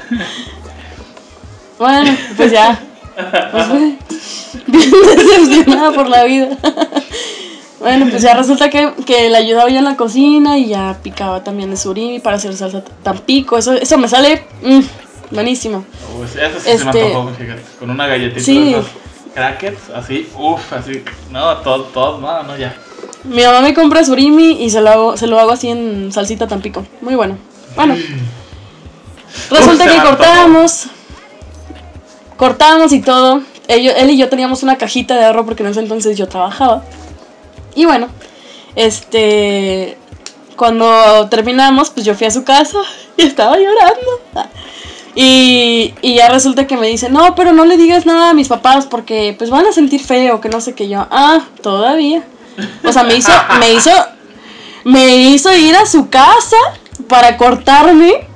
bueno, 1.78 2.16
pues 2.36 2.52
ya. 2.52 2.80
Pues 3.50 3.66
fue 3.66 3.78
bien 4.66 4.90
decepcionada 5.16 5.92
por 5.92 6.08
la 6.08 6.24
vida. 6.24 6.48
bueno, 7.80 8.06
pues 8.10 8.22
ya 8.22 8.34
resulta 8.34 8.70
que, 8.70 8.92
que 9.06 9.28
le 9.28 9.36
ayudaba 9.36 9.68
yo 9.70 9.78
en 9.78 9.84
la 9.84 9.96
cocina 9.96 10.56
y 10.58 10.68
ya 10.68 10.98
picaba 11.02 11.42
también 11.42 11.70
de 11.70 11.76
surimi 11.76 12.20
para 12.20 12.36
hacer 12.36 12.56
salsa 12.56 12.82
tampico. 13.02 13.58
Eso, 13.58 13.72
eso 13.72 13.98
me 13.98 14.08
sale 14.08 14.44
mm, 14.62 14.80
buenísimo. 15.32 15.84
Pues 16.16 16.36
eso 16.36 16.58
sí 16.60 16.78
se 16.78 16.84
me 16.84 16.90
Este- 16.90 17.06
antojó. 17.06 17.30
Con 17.78 17.90
una 17.90 18.06
galletita 18.06 18.40
Sí. 18.44 18.76
crackers, 19.34 19.90
así, 19.94 20.28
uff, 20.36 20.72
así. 20.72 21.02
No, 21.30 21.56
todo, 21.58 21.84
todo, 21.84 22.18
no, 22.20 22.42
no, 22.44 22.56
ya. 22.56 22.74
Mi 23.24 23.42
mamá 23.42 23.60
me 23.60 23.74
compra 23.74 24.04
surimi 24.04 24.62
y 24.62 24.70
se 24.70 24.80
lo 24.80 24.90
hago, 24.90 25.16
se 25.16 25.26
lo 25.26 25.38
hago 25.38 25.52
así 25.52 25.68
en 25.68 26.10
salsita 26.12 26.46
tampico. 26.46 26.84
Muy 27.00 27.14
bueno. 27.14 27.36
Bueno. 27.76 27.94
Resulta 29.50 29.84
Uf, 29.84 29.90
que 29.90 30.02
cortamos. 30.02 30.86
Cortamos 32.36 32.92
y 32.92 33.00
todo. 33.00 33.42
Ello- 33.66 33.92
él 33.96 34.10
y 34.10 34.16
yo 34.16 34.28
teníamos 34.28 34.62
una 34.62 34.76
cajita 34.78 35.16
de 35.16 35.24
ahorro 35.26 35.44
porque 35.44 35.62
en 35.62 35.70
ese 35.70 35.80
entonces 35.80 36.16
yo 36.16 36.28
trabajaba. 36.28 36.82
Y 37.74 37.84
bueno, 37.84 38.08
este. 38.74 39.96
Cuando 40.56 41.28
terminamos, 41.28 41.90
pues 41.90 42.04
yo 42.04 42.14
fui 42.16 42.26
a 42.26 42.30
su 42.32 42.42
casa 42.44 42.78
y 43.16 43.22
estaba 43.22 43.56
llorando. 43.56 44.48
Y, 45.14 45.94
y 46.02 46.14
ya 46.14 46.28
resulta 46.28 46.66
que 46.66 46.76
me 46.76 46.86
dice, 46.88 47.08
no, 47.10 47.34
pero 47.34 47.52
no 47.52 47.64
le 47.64 47.76
digas 47.76 48.06
nada 48.06 48.30
a 48.30 48.34
mis 48.34 48.48
papás 48.48 48.86
porque 48.86 49.34
pues 49.36 49.50
van 49.50 49.66
a 49.66 49.72
sentir 49.72 50.00
feo, 50.02 50.40
que 50.40 50.48
no 50.48 50.60
sé 50.60 50.74
qué 50.74 50.88
yo. 50.88 51.06
Ah, 51.10 51.40
todavía. 51.62 52.24
O 52.84 52.92
sea, 52.92 53.02
me 53.04 53.16
hizo, 53.16 53.32
me 53.60 53.72
hizo, 53.72 53.90
me 54.84 55.16
hizo 55.16 55.54
ir 55.54 55.76
a 55.76 55.86
su 55.86 56.08
casa 56.08 56.56
para 57.08 57.36
cortarme 57.36 58.26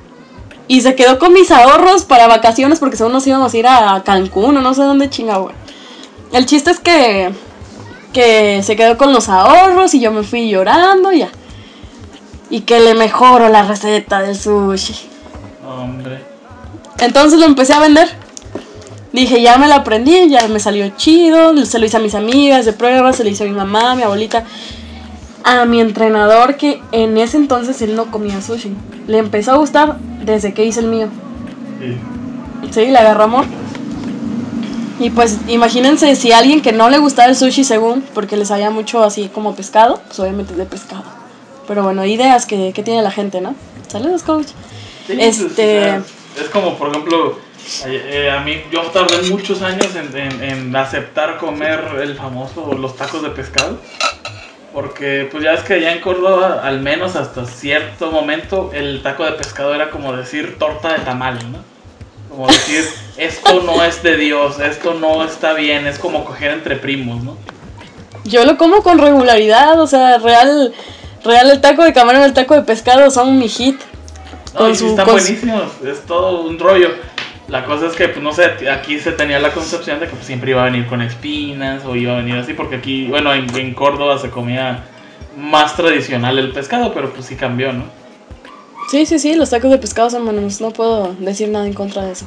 y 0.67 0.81
se 0.81 0.95
quedó 0.95 1.19
con 1.19 1.33
mis 1.33 1.51
ahorros 1.51 2.05
para 2.05 2.27
vacaciones 2.27 2.79
porque 2.79 2.97
según 2.97 3.13
nos 3.13 3.27
íbamos 3.27 3.53
a 3.53 3.57
ir 3.57 3.67
a 3.67 4.01
Cancún 4.03 4.57
o 4.57 4.61
no 4.61 4.73
sé 4.73 4.83
dónde 4.83 5.09
chingado. 5.09 5.51
El 6.31 6.45
chiste 6.45 6.71
es 6.71 6.79
que, 6.79 7.33
que 8.11 8.63
se 8.63 8.75
quedó 8.75 8.97
con 8.97 9.13
los 9.13 9.29
ahorros 9.29 9.93
y 9.93 9.99
yo 9.99 10.11
me 10.11 10.23
fui 10.23 10.49
llorando 10.49 11.11
y 11.11 11.19
ya. 11.19 11.29
Y 12.49 12.61
que 12.61 12.79
le 12.79 12.93
mejoro 12.93 13.49
la 13.49 13.63
receta 13.63 14.21
del 14.21 14.37
sushi. 14.37 14.95
Hombre. 15.67 16.23
Entonces 16.99 17.39
lo 17.39 17.45
empecé 17.45 17.73
a 17.73 17.79
vender. 17.79 18.09
Dije, 19.13 19.41
ya 19.41 19.57
me 19.57 19.67
la 19.67 19.75
aprendí, 19.77 20.27
ya 20.29 20.47
me 20.47 20.59
salió 20.59 20.89
chido. 20.97 21.55
Se 21.65 21.79
lo 21.79 21.85
hice 21.85 21.97
a 21.97 21.99
mis 21.99 22.15
amigas 22.15 22.65
de 22.65 22.73
prueba, 22.73 23.13
se 23.13 23.23
lo 23.23 23.29
hice 23.29 23.43
a 23.43 23.47
mi 23.47 23.53
mamá, 23.53 23.91
a 23.91 23.95
mi 23.95 24.01
abuelita. 24.03 24.43
A 25.43 25.65
mi 25.65 25.79
entrenador, 25.79 26.57
que 26.57 26.81
en 26.91 27.17
ese 27.17 27.37
entonces 27.37 27.81
él 27.81 27.95
no 27.95 28.09
comía 28.09 28.41
sushi. 28.41 28.73
Le 29.07 29.19
empezó 29.19 29.51
a 29.51 29.57
gustar 29.57 29.97
desde 30.23 30.53
que 30.53 30.65
hice 30.65 30.79
el 30.79 30.87
mío. 30.87 31.07
Sí. 31.79 31.95
Sí, 32.71 32.85
le 32.87 32.97
agarró 32.97 33.23
amor. 33.25 33.45
Y 34.99 35.09
pues 35.09 35.37
imagínense 35.47 36.15
si 36.15 36.31
a 36.31 36.37
alguien 36.37 36.61
que 36.61 36.71
no 36.71 36.89
le 36.89 36.97
gustaba 36.97 37.27
el 37.29 37.35
sushi 37.35 37.63
según, 37.63 38.03
porque 38.13 38.37
les 38.37 38.47
sabía 38.47 38.69
mucho 38.69 39.03
así 39.03 39.29
como 39.33 39.53
pescado, 39.55 40.01
pues 40.07 40.19
obviamente 40.19 40.55
de 40.55 40.65
pescado. 40.65 41.03
Pero 41.67 41.83
bueno, 41.83 42.05
ideas 42.05 42.45
que, 42.45 42.71
que 42.73 42.83
tiene 42.83 43.01
la 43.01 43.11
gente, 43.11 43.41
¿no? 43.41 43.53
Saludos, 43.89 44.23
coach. 44.23 44.47
Sí, 45.07 45.17
Este- 45.19 45.45
pues, 45.45 45.51
o 45.51 46.35
sea, 46.35 46.43
es 46.45 46.49
como, 46.51 46.77
por 46.77 46.89
ejemplo, 46.89 47.37
eh, 47.85 48.25
eh, 48.25 48.31
a 48.31 48.39
mí, 48.41 48.61
yo 48.71 48.81
tardé 48.83 49.29
muchos 49.29 49.61
años 49.61 49.87
en, 49.95 50.15
en- 50.17 50.43
en 50.43 50.75
aceptar 50.75 51.37
comer 51.37 51.81
el 52.01 52.15
famoso, 52.15 52.73
los 52.73 52.95
tacos 52.95 53.21
de 53.23 53.29
pescado. 53.29 53.77
Porque, 54.73 55.27
pues 55.31 55.43
ya 55.43 55.53
es 55.53 55.61
que 55.61 55.73
allá 55.75 55.91
en 55.91 56.01
Córdoba, 56.01 56.61
al 56.63 56.79
menos 56.81 57.15
hasta 57.15 57.45
cierto 57.45 58.09
momento, 58.09 58.71
el 58.73 59.03
taco 59.03 59.23
de 59.23 59.33
pescado 59.33 59.75
era 59.75 59.91
como 59.91 60.15
decir 60.15 60.57
torta 60.57 60.93
de 60.93 60.99
tamal, 60.99 61.37
¿no? 61.51 61.59
Como 62.29 62.47
decir, 62.47 62.83
esto 63.17 63.61
no 63.61 63.83
es 63.83 64.01
de 64.01 64.17
Dios, 64.17 64.59
esto 64.59 64.95
no 64.95 65.23
está 65.23 65.53
bien, 65.53 65.85
es 65.85 65.99
como 65.99 66.25
coger 66.25 66.49
entre 66.51 66.75
primos, 66.77 67.23
¿no? 67.23 67.37
Yo 68.23 68.45
lo 68.45 68.57
como 68.57 68.81
con 68.81 68.97
regularidad, 68.97 69.79
o 69.79 69.85
sea, 69.85 70.17
real, 70.17 70.73
real 71.23 71.51
el 71.51 71.61
taco 71.61 71.83
de 71.83 71.93
camarón 71.93 72.23
y 72.23 72.25
el 72.25 72.33
taco 72.33 72.55
de 72.55 72.63
pescado 72.63 73.11
son 73.11 73.37
mi 73.37 73.49
hit. 73.49 73.79
No, 74.55 74.59
Con 74.61 74.71
y 74.71 74.73
sí 74.75 74.79
su- 74.79 74.89
están 74.89 75.05
con 75.05 75.19
su- 75.19 75.25
buenísimos, 75.25 75.63
es 75.85 76.01
todo 76.07 76.41
un 76.41 76.57
rollo. 76.57 76.89
La 77.47 77.65
cosa 77.65 77.87
es 77.87 77.93
que, 77.93 78.07
pues 78.07 78.23
no 78.23 78.31
sé, 78.31 78.69
aquí 78.69 78.99
se 78.99 79.11
tenía 79.11 79.37
la 79.39 79.51
concepción 79.51 79.99
de 79.99 80.07
que 80.07 80.13
pues, 80.13 80.25
siempre 80.25 80.51
iba 80.51 80.61
a 80.61 80.65
venir 80.65 80.87
con 80.87 81.01
espinas 81.01 81.83
o 81.85 81.95
iba 81.95 82.13
a 82.13 82.17
venir 82.17 82.35
así, 82.35 82.53
porque 82.53 82.77
aquí, 82.77 83.07
bueno, 83.07 83.33
en, 83.33 83.53
en 83.55 83.73
Córdoba 83.73 84.17
se 84.17 84.29
comía 84.29 84.85
más 85.37 85.75
tradicional 85.75 86.39
el 86.39 86.51
pescado, 86.51 86.93
pero 86.93 87.11
pues 87.11 87.25
sí 87.25 87.35
cambió, 87.35 87.73
¿no? 87.73 87.83
Sí, 88.89 89.05
sí, 89.05 89.19
sí, 89.19 89.35
los 89.35 89.49
tacos 89.49 89.71
de 89.71 89.77
pescado 89.77 90.09
son 90.09 90.25
buenos, 90.25 90.61
no 90.61 90.71
puedo 90.71 91.15
decir 91.19 91.49
nada 91.49 91.67
en 91.67 91.73
contra 91.73 92.05
de 92.05 92.13
eso. 92.13 92.25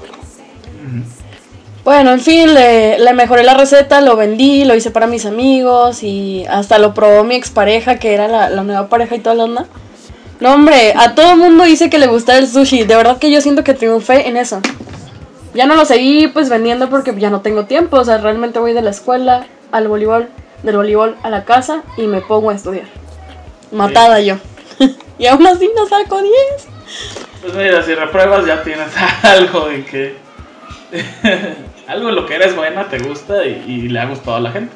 Bueno, 1.85 2.13
en 2.13 2.21
fin, 2.21 2.53
le, 2.53 2.99
le 2.99 3.13
mejoré 3.13 3.45
la 3.45 3.55
receta, 3.55 4.01
lo 4.01 4.17
vendí, 4.17 4.65
lo 4.65 4.75
hice 4.75 4.91
para 4.91 5.07
mis 5.07 5.25
amigos 5.25 6.03
y 6.03 6.45
hasta 6.51 6.79
lo 6.79 6.95
probó 6.95 7.23
mi 7.25 7.37
expareja, 7.37 7.99
que 7.99 8.13
era 8.13 8.27
la, 8.27 8.51
la 8.51 8.65
nueva 8.65 8.89
pareja 8.89 9.15
y 9.15 9.21
toda 9.21 9.37
la 9.37 9.45
onda. 9.45 9.67
No, 10.41 10.55
hombre, 10.55 10.93
a 10.97 11.15
todo 11.15 11.37
mundo 11.37 11.67
hice 11.67 11.89
que 11.89 11.99
le 11.99 12.09
gustara 12.09 12.39
el 12.39 12.49
sushi. 12.49 12.85
De 12.85 12.97
verdad 12.97 13.19
que 13.19 13.31
yo 13.31 13.41
siento 13.41 13.63
que 13.63 13.73
triunfé 13.73 14.29
en 14.29 14.37
eso. 14.37 14.61
Ya 15.57 15.67
no 15.67 15.75
lo 15.75 15.87
seguí 15.87 16.29
pues 16.29 16.51
vendiendo 16.51 16.91
porque 16.91 17.15
ya 17.19 17.31
no 17.31 17.41
tengo 17.41 17.65
tiempo. 17.65 17.97
O 17.97 18.05
sea, 18.05 18.19
realmente 18.19 18.59
voy 18.59 18.75
de 18.75 18.83
la 18.83 18.91
escuela 18.91 19.47
al 19.73 19.89
voleibol, 19.89 20.29
del 20.63 20.77
voleibol 20.77 21.17
a 21.23 21.31
la 21.31 21.45
casa 21.45 21.83
y 21.97 22.07
me 22.07 22.21
pongo 22.21 22.51
a 22.51 22.55
estudiar. 22.55 22.87
Matada 23.73 24.21
yo. 24.21 24.37
y 25.19 25.27
aún 25.27 25.47
así 25.47 25.71
no 25.75 25.87
saco 25.87 26.21
10. 26.21 26.35
Pues 27.41 27.55
mira, 27.55 27.83
si 27.83 27.95
repruebas 27.95 28.45
ya 28.45 28.63
tienes 28.63 28.89
algo 29.23 29.71
en 29.71 29.85
que... 29.85 30.17
algo 31.89 32.11
en 32.11 32.15
lo 32.15 32.27
que 32.27 32.35
eres 32.35 32.55
buena, 32.55 32.89
te 32.89 32.99
gusta 32.99 33.45
y, 33.47 33.65
y 33.67 33.89
le 33.89 33.99
ha 33.99 34.07
gustado 34.07 34.37
a 34.37 34.41
la 34.41 34.51
gente. 34.51 34.73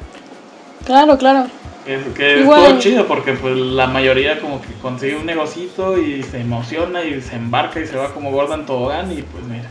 Claro, 0.85 1.17
claro. 1.17 1.45
Que, 1.85 1.99
que 2.15 2.39
Igual. 2.39 2.61
estuvo 2.61 2.79
chido 2.79 3.07
porque 3.07 3.33
pues 3.33 3.55
la 3.55 3.87
mayoría 3.87 4.39
como 4.39 4.61
que 4.61 4.73
consigue 4.81 5.15
un 5.15 5.25
negocito 5.25 5.97
y 5.97 6.23
se 6.23 6.39
emociona 6.41 7.03
y 7.03 7.21
se 7.21 7.35
embarca 7.35 7.79
y 7.79 7.87
se 7.87 7.97
va 7.97 8.13
como 8.13 8.31
gorda 8.31 8.55
en 8.55 8.65
tobogán 8.65 9.11
y 9.11 9.23
pues 9.23 9.43
mira, 9.45 9.69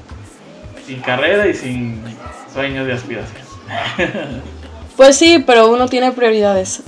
sin 0.90 1.00
carrera 1.02 1.46
y 1.46 1.54
sin 1.54 2.02
sueños 2.52 2.84
de 2.84 2.94
aspiración. 2.94 3.42
Pues 4.96 5.16
sí, 5.16 5.42
pero 5.46 5.70
uno 5.70 5.88
tiene 5.88 6.12
prioridades. 6.12 6.82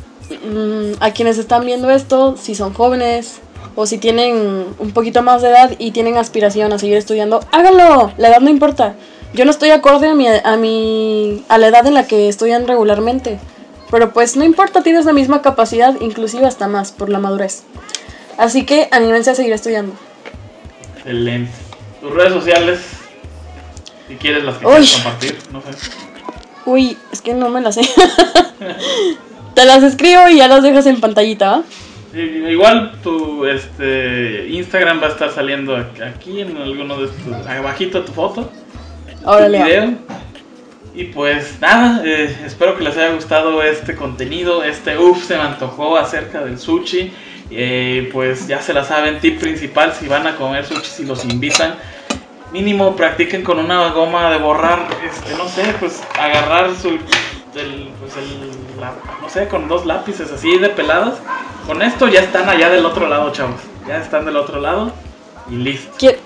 Mm, 0.44 1.00
a 1.00 1.12
quienes 1.12 1.38
están 1.38 1.64
viendo 1.64 1.88
esto, 1.88 2.36
si 2.36 2.54
son 2.54 2.74
jóvenes 2.74 3.40
o 3.74 3.86
si 3.86 3.96
tienen 3.96 4.66
un 4.78 4.90
poquito 4.92 5.22
más 5.22 5.40
de 5.40 5.48
edad 5.48 5.70
y 5.78 5.92
tienen 5.92 6.18
aspiración 6.18 6.72
a 6.72 6.78
seguir 6.78 6.96
estudiando, 6.96 7.40
háganlo. 7.52 8.12
La 8.18 8.28
edad 8.28 8.40
no 8.40 8.50
importa. 8.50 8.96
Yo 9.32 9.44
no 9.46 9.50
estoy 9.50 9.70
acorde 9.70 10.08
a 10.08 10.14
mi, 10.14 10.26
a 10.26 10.56
mi 10.56 11.44
a 11.48 11.56
la 11.56 11.68
edad 11.68 11.86
en 11.86 11.94
la 11.94 12.06
que 12.06 12.28
estudian 12.28 12.66
regularmente. 12.66 13.38
Pero 13.90 14.12
pues 14.12 14.36
no 14.36 14.44
importa, 14.44 14.82
tienes 14.82 15.06
la 15.06 15.12
misma 15.12 15.40
capacidad, 15.40 15.98
inclusive 16.00 16.44
hasta 16.44 16.66
más 16.66 16.92
por 16.92 17.08
la 17.08 17.18
madurez. 17.18 17.62
Así 18.36 18.66
que 18.66 18.88
anímense 18.90 19.30
a 19.30 19.34
seguir 19.36 19.52
estudiando. 19.52 19.94
Excelente. 20.96 21.52
Tus 22.00 22.12
redes 22.12 22.32
sociales, 22.32 23.01
si 24.12 24.18
quieres 24.18 24.44
las 24.44 24.58
que 24.58 24.66
Uy. 24.66 24.72
quieres 24.72 24.94
compartir, 24.94 25.38
no 25.52 25.62
sé. 25.62 25.68
Uy, 26.66 26.98
es 27.10 27.22
que 27.22 27.32
no 27.32 27.48
me 27.48 27.62
las 27.62 27.76
sé. 27.76 27.82
Te 29.54 29.64
las 29.64 29.82
escribo 29.82 30.28
y 30.28 30.36
ya 30.36 30.48
las 30.48 30.62
dejas 30.62 30.86
en 30.86 31.00
pantallita, 31.00 31.50
¿va? 31.50 31.62
Igual 32.14 32.92
tu 33.02 33.46
este 33.46 34.48
Instagram 34.50 35.02
va 35.02 35.06
a 35.06 35.10
estar 35.10 35.30
saliendo 35.30 35.74
aquí 35.76 36.42
en 36.42 36.58
alguno 36.58 36.98
de 36.98 37.06
estos, 37.06 37.46
abajito 37.46 38.04
tu 38.04 38.12
foto. 38.12 38.52
Órale. 39.24 39.58
va. 39.58 39.64
video. 39.64 39.94
Y 40.94 41.04
pues 41.04 41.58
nada, 41.58 42.02
eh, 42.04 42.36
espero 42.44 42.76
que 42.76 42.84
les 42.84 42.94
haya 42.98 43.14
gustado 43.14 43.62
este 43.62 43.96
contenido, 43.96 44.62
este 44.62 44.98
uff 44.98 45.24
se 45.24 45.36
me 45.36 45.42
antojó 45.42 45.96
acerca 45.96 46.44
del 46.44 46.58
sushi. 46.58 47.10
Eh, 47.50 48.10
pues 48.12 48.46
ya 48.46 48.60
se 48.60 48.74
la 48.74 48.84
saben, 48.84 49.20
tip 49.20 49.40
principal, 49.40 49.94
si 49.94 50.06
van 50.06 50.26
a 50.26 50.36
comer 50.36 50.66
sushi, 50.66 50.84
si 50.84 51.04
los 51.06 51.24
invitan, 51.24 51.76
mínimo 52.52 52.94
practiquen 52.96 53.42
con 53.42 53.58
una 53.58 53.88
goma 53.90 54.30
de 54.30 54.38
borrar, 54.38 54.86
este, 55.04 55.34
no 55.36 55.48
sé, 55.48 55.62
pues 55.80 56.02
agarrar 56.18 56.70
su, 56.76 56.88
el, 56.90 57.90
pues 58.00 58.16
el, 58.16 58.50
la- 58.80 58.92
no 59.20 59.28
sé, 59.28 59.48
con 59.48 59.68
dos 59.68 59.86
lápices 59.86 60.30
así 60.30 60.58
de 60.58 60.68
peladas. 60.68 61.14
Con 61.66 61.80
esto 61.82 62.08
ya 62.08 62.20
están 62.20 62.48
allá 62.48 62.68
del 62.70 62.84
otro 62.84 63.08
lado, 63.08 63.30
chavos. 63.32 63.60
Ya 63.86 63.96
están 63.98 64.24
del 64.24 64.36
otro 64.36 64.60
lado 64.60 64.92
y 65.50 65.54
listo. 65.56 65.96
Qui- 65.98 66.16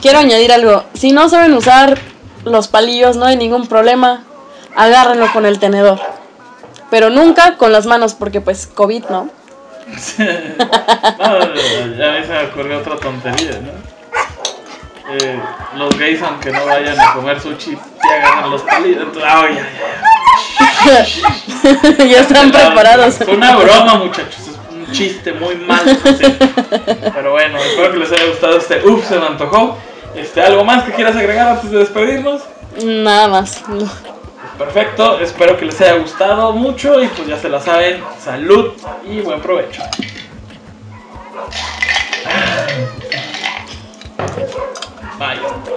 Quiero 0.00 0.18
añadir 0.18 0.50
algo. 0.52 0.84
Si 0.94 1.12
no 1.12 1.28
saben 1.28 1.54
usar 1.54 1.98
los 2.44 2.66
palillos, 2.68 3.16
no 3.16 3.26
hay 3.26 3.36
ningún 3.36 3.66
problema. 3.68 4.24
Agárrenlo 4.74 5.30
con 5.32 5.46
el 5.46 5.58
tenedor. 5.60 6.00
Pero 6.90 7.10
nunca 7.10 7.56
con 7.56 7.70
las 7.72 7.86
manos, 7.86 8.14
porque 8.14 8.40
pues 8.40 8.66
COVID, 8.66 9.04
¿no? 9.10 9.30
no, 10.18 11.54
ya 11.96 12.14
a 12.14 12.18
mí 12.18 12.24
se 12.26 12.32
me 12.32 12.44
ocurrió 12.50 12.78
otra 12.78 12.96
tontería, 12.96 13.52
¿no? 13.60 13.93
Eh, 15.10 15.38
los 15.76 15.98
gays, 15.98 16.22
aunque 16.22 16.50
no 16.50 16.64
vayan 16.64 16.98
a 16.98 17.12
comer 17.12 17.38
sushi, 17.40 17.72
ya 17.72 18.14
agarran 18.16 18.50
los 18.50 18.62
pálidos. 18.62 19.08
Oh, 19.16 19.20
ya, 19.20 19.68
ya. 20.84 22.04
ya 22.04 22.20
están 22.20 22.50
preparados. 22.50 23.16
Fue 23.16 23.34
una 23.34 23.56
broma, 23.56 23.96
muchachos. 23.96 24.48
Es 24.48 24.58
un 24.70 24.90
chiste 24.92 25.32
muy 25.32 25.56
mal. 25.56 25.82
Pero 27.14 27.32
bueno, 27.32 27.58
espero 27.58 27.92
que 27.92 27.98
les 27.98 28.12
haya 28.12 28.26
gustado 28.26 28.56
este. 28.56 28.86
Uf, 28.86 29.06
se 29.06 29.18
me 29.18 29.26
antojó. 29.26 29.76
Este, 30.14 30.40
¿Algo 30.40 30.64
más 30.64 30.84
que 30.84 30.92
quieras 30.92 31.16
agregar 31.16 31.48
antes 31.48 31.70
de 31.70 31.78
despedirnos? 31.78 32.42
Nada 32.82 33.28
más. 33.28 33.68
No. 33.68 33.90
Perfecto, 34.58 35.18
espero 35.20 35.56
que 35.56 35.64
les 35.64 35.80
haya 35.80 35.94
gustado 35.94 36.52
mucho 36.52 37.02
y 37.02 37.08
pues 37.08 37.26
ya 37.26 37.36
se 37.36 37.48
la 37.48 37.60
saben, 37.60 38.00
salud 38.20 38.72
y 39.04 39.20
buen 39.20 39.40
provecho. 39.40 39.82
Bye. 45.24 45.70